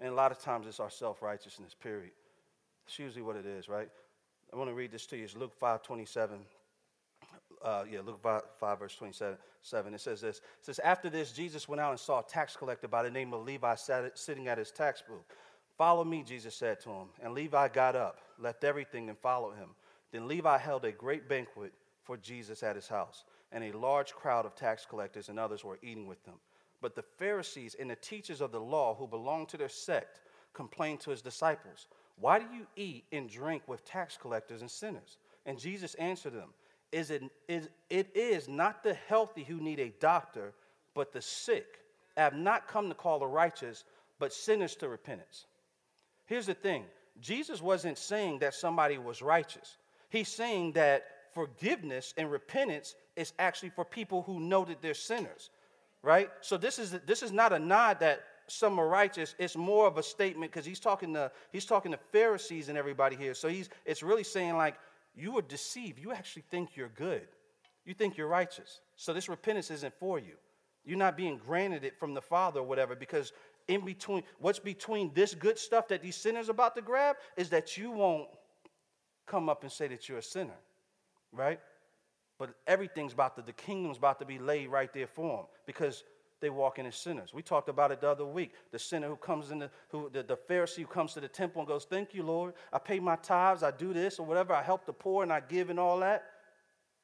[0.00, 2.12] And a lot of times it's our self righteousness, period.
[2.86, 3.88] It's usually what it is, right?
[4.52, 5.24] I want to read this to you.
[5.24, 6.38] It's Luke 5 27.
[7.62, 9.36] Uh, yeah, Luke 5, 5, verse 27.
[9.94, 10.36] It says this.
[10.38, 13.34] It says, After this, Jesus went out and saw a tax collector by the name
[13.34, 15.24] of Levi sat, sitting at his tax booth.
[15.76, 17.08] Follow me, Jesus said to him.
[17.20, 19.70] And Levi got up, left everything, and followed him.
[20.12, 21.72] Then Levi held a great banquet
[22.04, 25.78] for Jesus at his house, and a large crowd of tax collectors and others were
[25.82, 26.36] eating with them.
[26.80, 30.20] But the Pharisees and the teachers of the law who belonged to their sect
[30.52, 35.18] complained to his disciples, Why do you eat and drink with tax collectors and sinners?
[35.44, 36.52] And Jesus answered them,
[36.92, 40.52] is it, is, it is not the healthy who need a doctor,
[40.94, 41.80] but the sick.
[42.16, 43.84] I have not come to call the righteous,
[44.18, 45.46] but sinners to repentance.
[46.26, 46.84] Here's the thing
[47.20, 49.76] Jesus wasn't saying that somebody was righteous,
[50.08, 51.04] he's saying that
[51.34, 55.50] forgiveness and repentance is actually for people who know that they're sinners
[56.02, 56.30] right?
[56.40, 59.34] So this is this is not a nod that some are righteous.
[59.38, 63.16] It's more of a statement because he's talking to he's talking to Pharisees and everybody
[63.16, 63.34] here.
[63.34, 64.76] So he's it's really saying like
[65.14, 65.98] you were deceived.
[65.98, 67.26] You actually think you're good.
[67.84, 68.80] You think you're righteous.
[68.96, 70.34] So this repentance isn't for you.
[70.84, 73.32] You're not being granted it from the Father or whatever because
[73.68, 77.76] in between what's between this good stuff that these sinners about to grab is that
[77.76, 78.28] you won't
[79.26, 80.56] come up and say that you're a sinner,
[81.32, 81.60] right?
[82.38, 86.04] But everything's about to, the kingdom's about to be laid right there for them because
[86.40, 87.34] they walk in as sinners.
[87.34, 88.52] We talked about it the other week.
[88.70, 91.62] The sinner who comes in the, who, the, the Pharisee who comes to the temple
[91.62, 92.54] and goes, Thank you, Lord.
[92.72, 95.40] I pay my tithes, I do this or whatever, I help the poor and I
[95.40, 96.24] give and all that.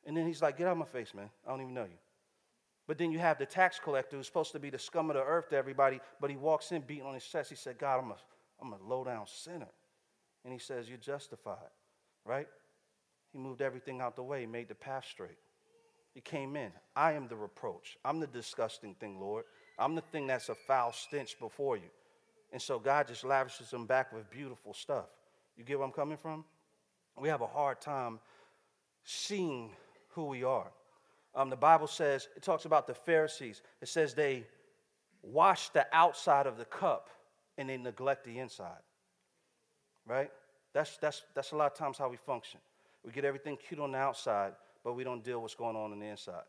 [0.06, 1.30] And then he's like, Get out of my face, man.
[1.46, 1.98] I don't even know you.
[2.86, 5.22] But then you have the tax collector who's supposed to be the scum of the
[5.22, 7.48] earth to everybody, but he walks in beating on his chest.
[7.48, 8.16] He said, God, I'm a,
[8.60, 9.70] I'm a low down sinner.
[10.44, 11.56] And he says, You're justified,
[12.24, 12.46] right?
[13.34, 15.38] He moved everything out the way, made the path straight.
[16.14, 16.70] He came in.
[16.94, 17.98] I am the reproach.
[18.04, 19.44] I'm the disgusting thing, Lord.
[19.76, 21.90] I'm the thing that's a foul stench before you.
[22.52, 25.06] And so God just lavishes him back with beautiful stuff.
[25.56, 26.44] You get where I'm coming from?
[27.20, 28.20] We have a hard time
[29.02, 29.72] seeing
[30.10, 30.70] who we are.
[31.34, 33.62] Um, the Bible says, it talks about the Pharisees.
[33.82, 34.44] It says they
[35.22, 37.10] wash the outside of the cup
[37.58, 38.82] and they neglect the inside.
[40.06, 40.30] Right?
[40.72, 42.60] That's, that's, that's a lot of times how we function.
[43.04, 44.52] We get everything cute on the outside,
[44.82, 46.44] but we don't deal with what's going on on the inside.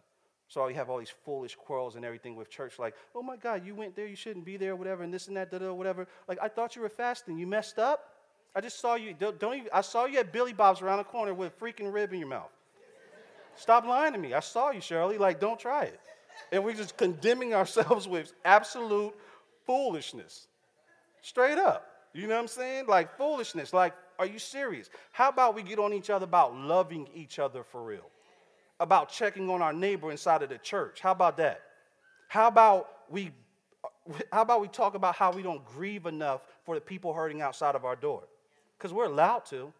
[0.47, 3.65] So you have all these foolish quarrels and everything with church, like, oh my God,
[3.65, 6.07] you went there, you shouldn't be there, whatever, and this and that, da da, whatever.
[6.27, 7.37] Like, I thought you were fasting.
[7.37, 8.11] You messed up.
[8.55, 9.13] I just saw you.
[9.13, 11.91] Don't, don't even, I saw you at Billy Bob's around the corner with a freaking
[11.91, 12.51] rib in your mouth.
[13.55, 14.33] Stop lying to me.
[14.33, 15.17] I saw you, Shirley.
[15.17, 15.99] Like, don't try it.
[16.51, 19.13] And we're just condemning ourselves with absolute
[19.65, 20.47] foolishness.
[21.21, 21.94] Straight up.
[22.15, 22.87] You know what I'm saying?
[22.87, 23.73] Like, foolishness.
[23.73, 24.89] Like, are you serious?
[25.11, 28.09] How about we get on each other about loving each other for real?
[28.79, 31.01] About checking on our neighbor inside of the church.
[31.01, 31.61] How about that?
[32.29, 33.31] How about we
[34.31, 37.75] how about we talk about how we don't grieve enough for the people hurting outside
[37.75, 38.23] of our door?
[38.77, 39.73] Because we're allowed to.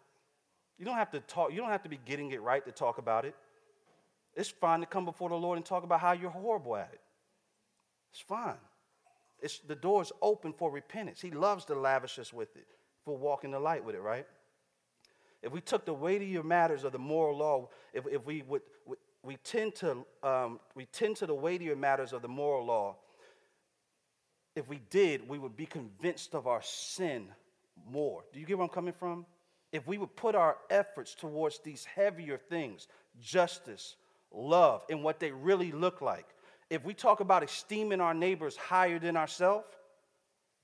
[0.78, 2.98] You don't have to talk, you don't have to be getting it right to talk
[2.98, 3.34] about it.
[4.34, 7.00] It's fine to come before the Lord and talk about how you're horrible at it.
[8.12, 8.56] It's fine.
[9.40, 11.20] It's, the door is open for repentance.
[11.20, 12.66] He loves to lavish us with it,
[13.04, 14.26] for walking the light with it, right?
[15.42, 18.62] If we took the weightier matters of the moral law, if, if we would,
[19.22, 22.96] we tend to um, we tend to the weightier matters of the moral law.
[24.54, 27.28] If we did, we would be convinced of our sin
[27.90, 28.24] more.
[28.32, 29.26] Do you get where I'm coming from?
[29.70, 32.88] If we would put our efforts towards these heavier things,
[33.20, 33.96] justice,
[34.32, 36.26] love, and what they really look like,
[36.70, 39.66] if we talk about esteeming our neighbors higher than ourselves,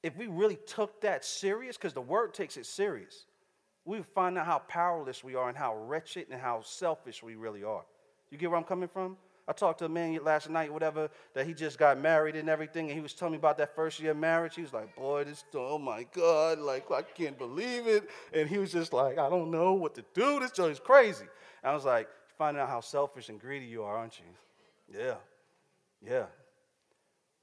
[0.03, 3.26] if we really took that serious, because the word takes it serious,
[3.84, 7.34] we would find out how powerless we are and how wretched and how selfish we
[7.34, 7.84] really are.
[8.30, 9.16] You get where I'm coming from?
[9.46, 12.86] I talked to a man last night, whatever, that he just got married and everything,
[12.86, 14.55] and he was telling me about that first year of marriage.
[14.55, 18.09] He was like, Boy, this, oh my God, like, I can't believe it.
[18.32, 20.38] And he was just like, I don't know what to do.
[20.38, 21.26] This joint is crazy.
[21.62, 24.98] And I was like, Finding out how selfish and greedy you are, aren't you?
[24.98, 25.14] Yeah.
[26.05, 26.26] Yeah.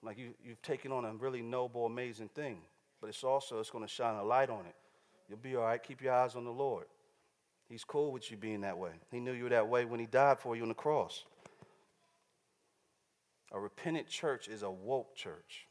[0.02, 2.60] Like you, you've taken on a really noble, amazing thing,
[3.02, 4.76] but it's also, it's going to shine a light on it.
[5.28, 5.82] You'll be all right.
[5.82, 6.86] Keep your eyes on the Lord.
[7.68, 8.92] He's cool with you being that way.
[9.12, 11.24] He knew you were that way when he died for you on the cross.
[13.52, 15.68] A repentant church is a woke church.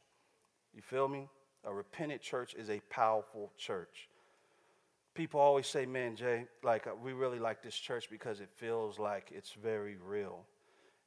[0.73, 1.27] You feel me?
[1.65, 4.07] A repentant church is a powerful church.
[5.13, 9.31] People always say, man, Jay, like, we really like this church because it feels like
[9.35, 10.45] it's very real.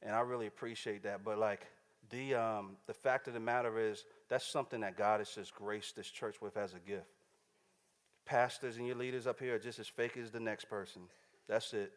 [0.04, 1.24] And I really appreciate that.
[1.24, 1.66] But, like,
[2.10, 5.96] the, um, the fact of the matter is, that's something that God has just graced
[5.96, 7.06] this church with as a gift.
[8.24, 11.02] Pastors and your leaders up here are just as fake as the next person.
[11.48, 11.92] That's it.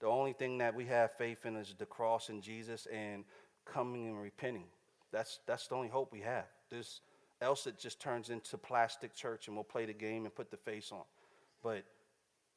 [0.00, 3.24] The only thing that we have faith in is the cross and Jesus and
[3.64, 4.66] coming and repenting.
[5.12, 6.46] That's, that's the only hope we have.
[6.70, 7.00] This,
[7.40, 10.56] else it just turns into plastic church and we'll play the game and put the
[10.56, 11.02] face on.
[11.62, 11.84] But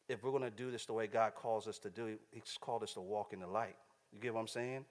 [0.08, 2.84] if we're going to do this the way God calls us to do, He's called
[2.84, 3.76] us to walk in the light.
[4.14, 4.86] You get what I'm saying?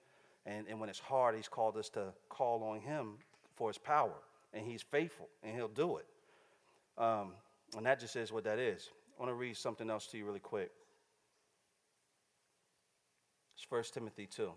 [0.45, 3.13] And, and when it's hard, He's called us to call on Him
[3.55, 4.15] for His power.
[4.53, 6.05] And He's faithful, and He'll do it.
[6.97, 7.33] Um,
[7.77, 8.89] and that just is what that is.
[9.17, 10.71] I want to read something else to you really quick.
[13.55, 14.51] It's 1 Timothy 2.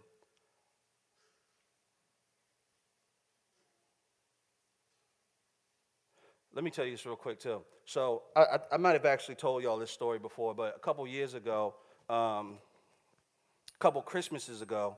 [6.55, 7.63] Let me tell you this real quick, too.
[7.85, 11.07] So, I, I, I might have actually told y'all this story before, but a couple
[11.07, 11.75] years ago,
[12.09, 12.59] um,
[13.85, 14.97] couple Christmases ago,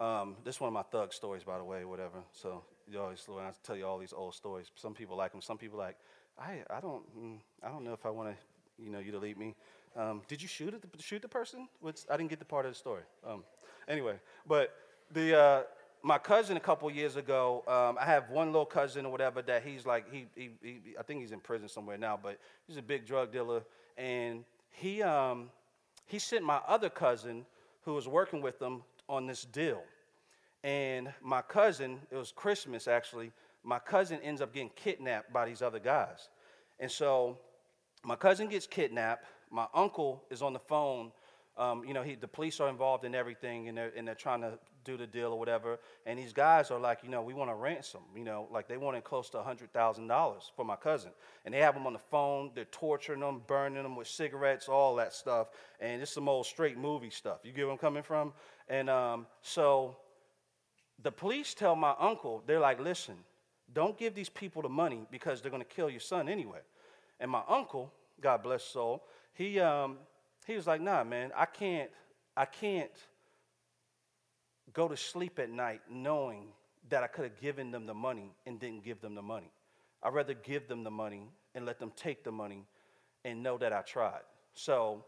[0.00, 2.24] um, this is one of my thug stories, by the way, whatever.
[2.32, 4.70] So, you always, when I tell you all these old stories.
[4.74, 5.96] Some people like them, some people like,
[6.38, 9.18] I, I don't, mm, I don't know if I want to, you know, you to
[9.18, 9.54] lead me.
[9.94, 11.68] Um, did you shoot the, shoot the person?
[11.80, 13.02] What's, I didn't get the part of the story.
[13.22, 13.44] Um,
[13.86, 14.14] anyway,
[14.48, 14.72] but
[15.12, 15.62] the, uh,
[16.02, 19.62] my cousin a couple years ago, um, I have one little cousin or whatever that
[19.62, 22.82] he's like, he, he, he, I think he's in prison somewhere now, but he's a
[22.82, 23.62] big drug dealer.
[23.98, 25.50] And he, um,
[26.06, 27.44] he sent my other cousin
[27.86, 29.82] who was working with them on this deal.
[30.62, 33.32] And my cousin, it was Christmas actually,
[33.64, 36.28] my cousin ends up getting kidnapped by these other guys.
[36.78, 37.38] And so
[38.04, 39.24] my cousin gets kidnapped.
[39.50, 41.12] My uncle is on the phone
[41.58, 44.42] Um, you know, he, the police are involved in everything, and they're, and they're trying
[44.42, 45.78] to do the deal or whatever.
[46.06, 48.00] And these guys are like, you know, we want a ransom.
[48.16, 51.10] You know, like they wanted close to $100,000 for my cousin.
[51.44, 52.52] And they have him on the phone.
[52.54, 55.48] They're torturing them, burning them with cigarettes, all that stuff.
[55.80, 57.40] And it's some old straight movie stuff.
[57.42, 58.32] You get where I'm coming from?
[58.68, 59.96] And um, so
[61.02, 63.16] the police tell my uncle, they're like, listen,
[63.72, 66.60] don't give these people the money because they're going to kill your son anyway.
[67.20, 69.98] And my uncle, God bless soul, he, um,
[70.46, 71.90] he was like, nah, man, I can't,
[72.36, 72.90] I can't
[74.76, 76.48] go to sleep at night knowing
[76.90, 79.50] that I could have given them the money and didn't give them the money.
[80.02, 81.22] I'd rather give them the money
[81.54, 82.66] and let them take the money
[83.24, 84.20] and know that I tried.
[84.52, 85.02] So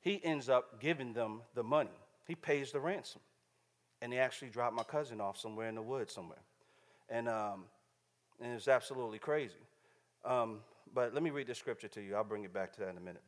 [0.00, 1.90] he ends up giving them the money.
[2.28, 3.20] He pays the ransom.
[4.00, 6.38] And he actually dropped my cousin off somewhere in the woods somewhere.
[7.08, 7.64] And, um,
[8.40, 9.66] and it was absolutely crazy.
[10.24, 10.60] Um,
[10.94, 12.14] but let me read the scripture to you.
[12.14, 13.22] I'll bring it back to that in a minute.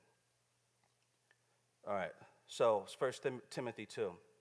[1.86, 2.12] All right.
[2.46, 4.31] So, First Tim- Timothy 2 it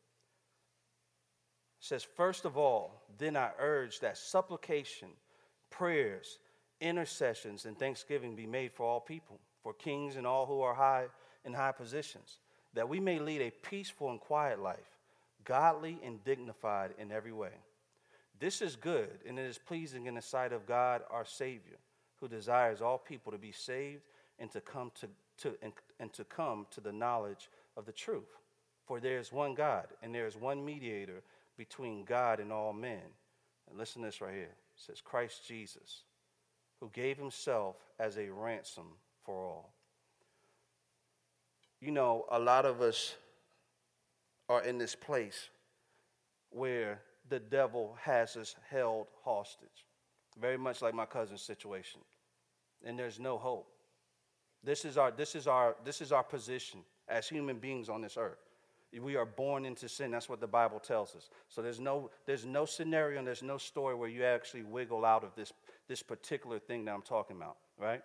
[1.82, 5.10] says, First of all, then I urge that supplication,
[5.70, 6.40] prayers,
[6.80, 11.08] intercessions, and thanksgiving be made for all people, for kings and all who are high
[11.44, 12.38] in high positions,
[12.74, 14.78] that we may lead a peaceful and quiet life,
[15.44, 17.52] godly and dignified in every way.
[18.40, 21.78] This is good, and it is pleasing in the sight of God our Savior,
[22.20, 24.04] who desires all people to be saved
[24.40, 25.08] and to come to
[25.42, 28.38] to, and, and to come to the knowledge of the truth.
[28.86, 31.22] For there is one God, and there is one mediator
[31.58, 33.02] between God and all men.
[33.70, 34.44] And listen to this right here.
[34.44, 36.04] It says, Christ Jesus,
[36.80, 38.88] who gave himself as a ransom
[39.24, 39.74] for all.
[41.80, 43.16] You know, a lot of us
[44.50, 45.50] are in this place
[46.50, 47.00] where
[47.30, 49.86] the devil has us held hostage,
[50.40, 52.02] very much like my cousin's situation.
[52.84, 53.68] And there's no hope.
[54.64, 58.18] This is our, this is our, this is our position as human beings on this
[58.18, 58.38] earth.
[59.00, 60.12] We are born into sin.
[60.12, 61.30] That's what the Bible tells us.
[61.48, 65.24] So there's no, there's no scenario and there's no story where you actually wiggle out
[65.24, 65.54] of this,
[65.88, 68.02] this particular thing that I'm talking about, right?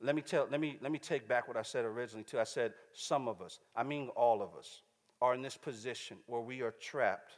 [0.00, 2.40] Let me, tell, let, me, let me take back what I said originally, too.
[2.40, 4.82] I said some of us, I mean all of us,
[5.20, 7.32] are in this position where we are trapped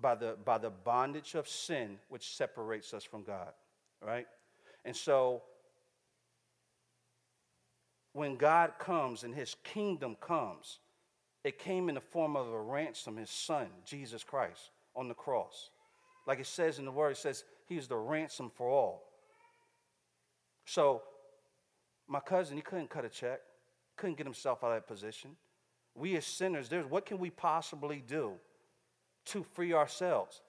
[0.00, 3.52] by the, by the bondage of sin, which separates us from God,
[4.00, 4.26] right?
[4.84, 5.42] And so
[8.12, 10.78] when God comes and his kingdom comes,
[11.44, 15.70] it came in the form of a ransom, his son, Jesus Christ, on the cross.
[16.26, 19.04] Like it says in the word, it says He he's the ransom for all.
[20.64, 21.02] So,
[22.08, 23.40] my cousin, he couldn't cut a check,
[23.96, 25.36] couldn't get himself out of that position.
[25.94, 28.32] We as sinners, there's what can we possibly do
[29.26, 30.40] to free ourselves?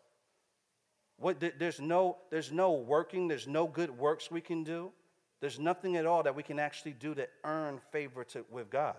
[1.17, 4.91] What, there's, no, there's no working, there's no good works we can do.
[5.39, 8.95] There's nothing at all that we can actually do to earn favor to, with God.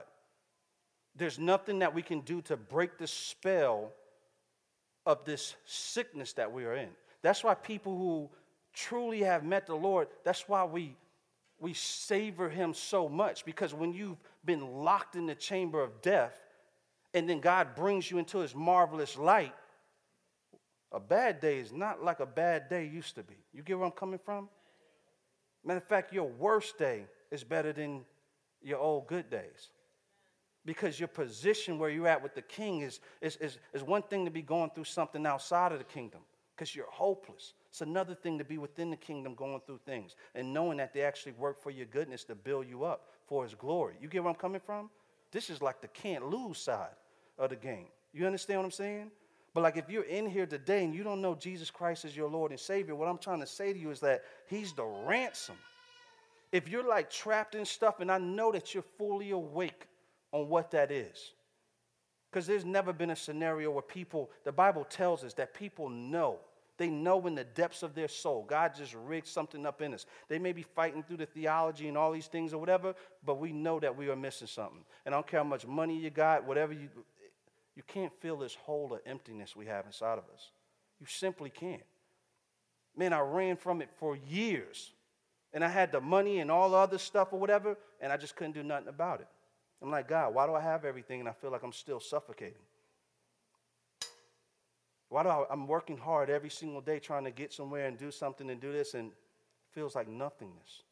[1.17, 3.93] There's nothing that we can do to break the spell
[5.07, 6.91] of this sickness that we are in.
[7.23, 8.29] That's why people who
[8.75, 10.95] truly have met the Lord, that's why we,
[11.59, 13.45] we savor Him so much.
[13.45, 16.39] Because when you've been locked in the chamber of death,
[17.15, 19.55] and then God brings you into His marvelous light,
[20.93, 23.37] a bad day is not like a bad day used to be.
[23.53, 24.49] You get where I'm coming from?
[25.65, 28.05] Matter of fact, your worst day is better than
[28.63, 29.71] your old good days.
[30.67, 34.25] Because your position where you're at with the king is, is, is, is one thing
[34.25, 36.21] to be going through something outside of the kingdom
[36.55, 37.55] because you're hopeless.
[37.71, 41.03] It's another thing to be within the kingdom going through things and knowing that they
[41.03, 43.95] actually work for your goodness to build you up for his glory.
[44.01, 44.91] You get where I'm coming from?
[45.31, 46.97] This is like the can't lose side
[47.39, 47.87] of the game.
[48.13, 49.11] You understand what I'm saying?
[49.53, 52.29] But like if you're in here today and you don't know Jesus Christ as your
[52.29, 55.57] Lord and Savior, what I'm trying to say to you is that He's the ransom.
[56.53, 59.87] If you're like trapped in stuff, and I know that you're fully awake
[60.33, 61.33] on what that is.
[62.31, 66.39] Because there's never been a scenario where people, the Bible tells us that people know.
[66.79, 68.45] They know in the depths of their soul.
[68.47, 70.05] God just rigged something up in us.
[70.29, 73.53] They may be fighting through the theology and all these things or whatever, but we
[73.53, 74.85] know that we are missing something.
[75.07, 76.91] And I don't care how much money you got, whatever you,
[77.75, 80.51] you can't fill this hole of emptiness we have inside of us.
[81.01, 81.83] You simply can't.
[82.95, 84.93] Man, I ran from it for years.
[85.55, 88.37] And I had the money and all the other stuff or whatever, and I just
[88.37, 89.29] couldn't do nothing about it.
[89.83, 92.63] I'm like, God, why do I have everything and I feel like I'm still suffocating?
[95.09, 98.11] Why do I, I'm working hard every single day trying to get somewhere and do
[98.11, 99.13] something and do this and
[99.73, 100.83] feels like nothingness?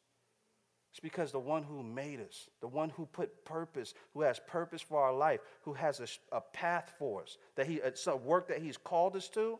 [0.91, 4.81] It's because the one who made us, the one who put purpose, who has purpose
[4.81, 8.47] for our life, who has a, a path for us, that he, it's a work
[8.47, 9.59] that he's called us to,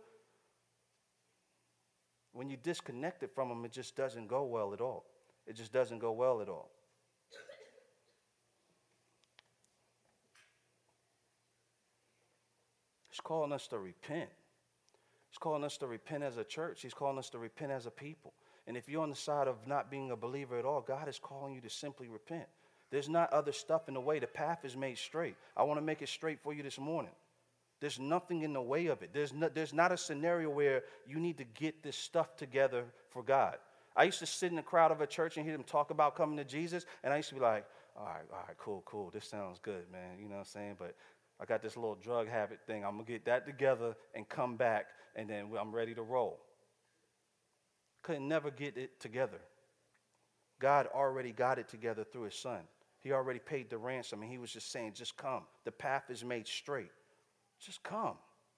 [2.35, 5.05] when you disconnect it from him, it just doesn't go well at all.
[5.47, 6.69] It just doesn't go well at all.
[13.15, 14.29] He's calling us to repent.
[15.29, 16.81] He's calling us to repent as a church.
[16.81, 18.33] He's calling us to repent as a people.
[18.67, 21.17] And if you're on the side of not being a believer at all, God is
[21.17, 22.43] calling you to simply repent.
[22.91, 24.19] There's not other stuff in the way.
[24.19, 25.37] The path is made straight.
[25.55, 27.13] I want to make it straight for you this morning.
[27.79, 29.11] There's nothing in the way of it.
[29.13, 33.23] There's, no, there's not a scenario where you need to get this stuff together for
[33.23, 33.55] God.
[33.95, 36.17] I used to sit in the crowd of a church and hear them talk about
[36.17, 37.65] coming to Jesus, and I used to be like,
[37.97, 39.09] all right, all right, cool, cool.
[39.09, 40.19] This sounds good, man.
[40.19, 40.75] You know what I'm saying?
[40.77, 40.95] But
[41.39, 42.85] I got this little drug habit thing.
[42.85, 46.39] I'm going to get that together and come back, and then I'm ready to roll.
[48.03, 49.39] Couldn't never get it together.
[50.59, 52.61] God already got it together through his son.
[53.01, 55.43] He already paid the ransom, and he was just saying, just come.
[55.65, 56.91] The path is made straight.
[57.59, 58.15] Just come.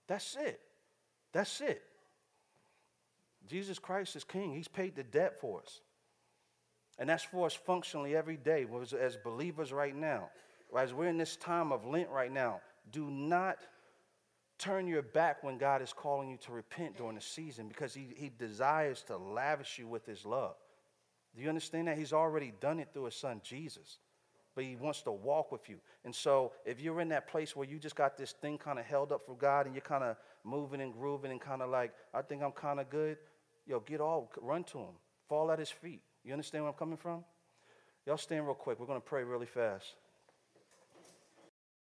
[0.07, 0.59] That's it.
[1.33, 1.81] That's it.
[3.47, 4.53] Jesus Christ is king.
[4.53, 5.81] He's paid the debt for us.
[6.99, 8.65] And that's for us functionally every day
[8.99, 10.29] as believers right now.
[10.77, 12.61] As we're in this time of Lent right now,
[12.91, 13.57] do not
[14.57, 18.07] turn your back when God is calling you to repent during the season because he,
[18.15, 20.55] he desires to lavish you with his love.
[21.35, 21.97] Do you understand that?
[21.97, 23.99] He's already done it through his son, Jesus.
[24.55, 25.77] But he wants to walk with you.
[26.03, 28.85] And so if you're in that place where you just got this thing kind of
[28.85, 31.93] held up for God and you're kind of moving and grooving and kind of like,
[32.11, 33.17] I think I'm kind of good,
[33.67, 34.95] yo, get all, run to him,
[35.29, 36.01] fall at his feet.
[36.23, 37.23] You understand where I'm coming from?
[38.07, 38.79] Y'all stand real quick.
[38.79, 39.93] We're going to pray really fast.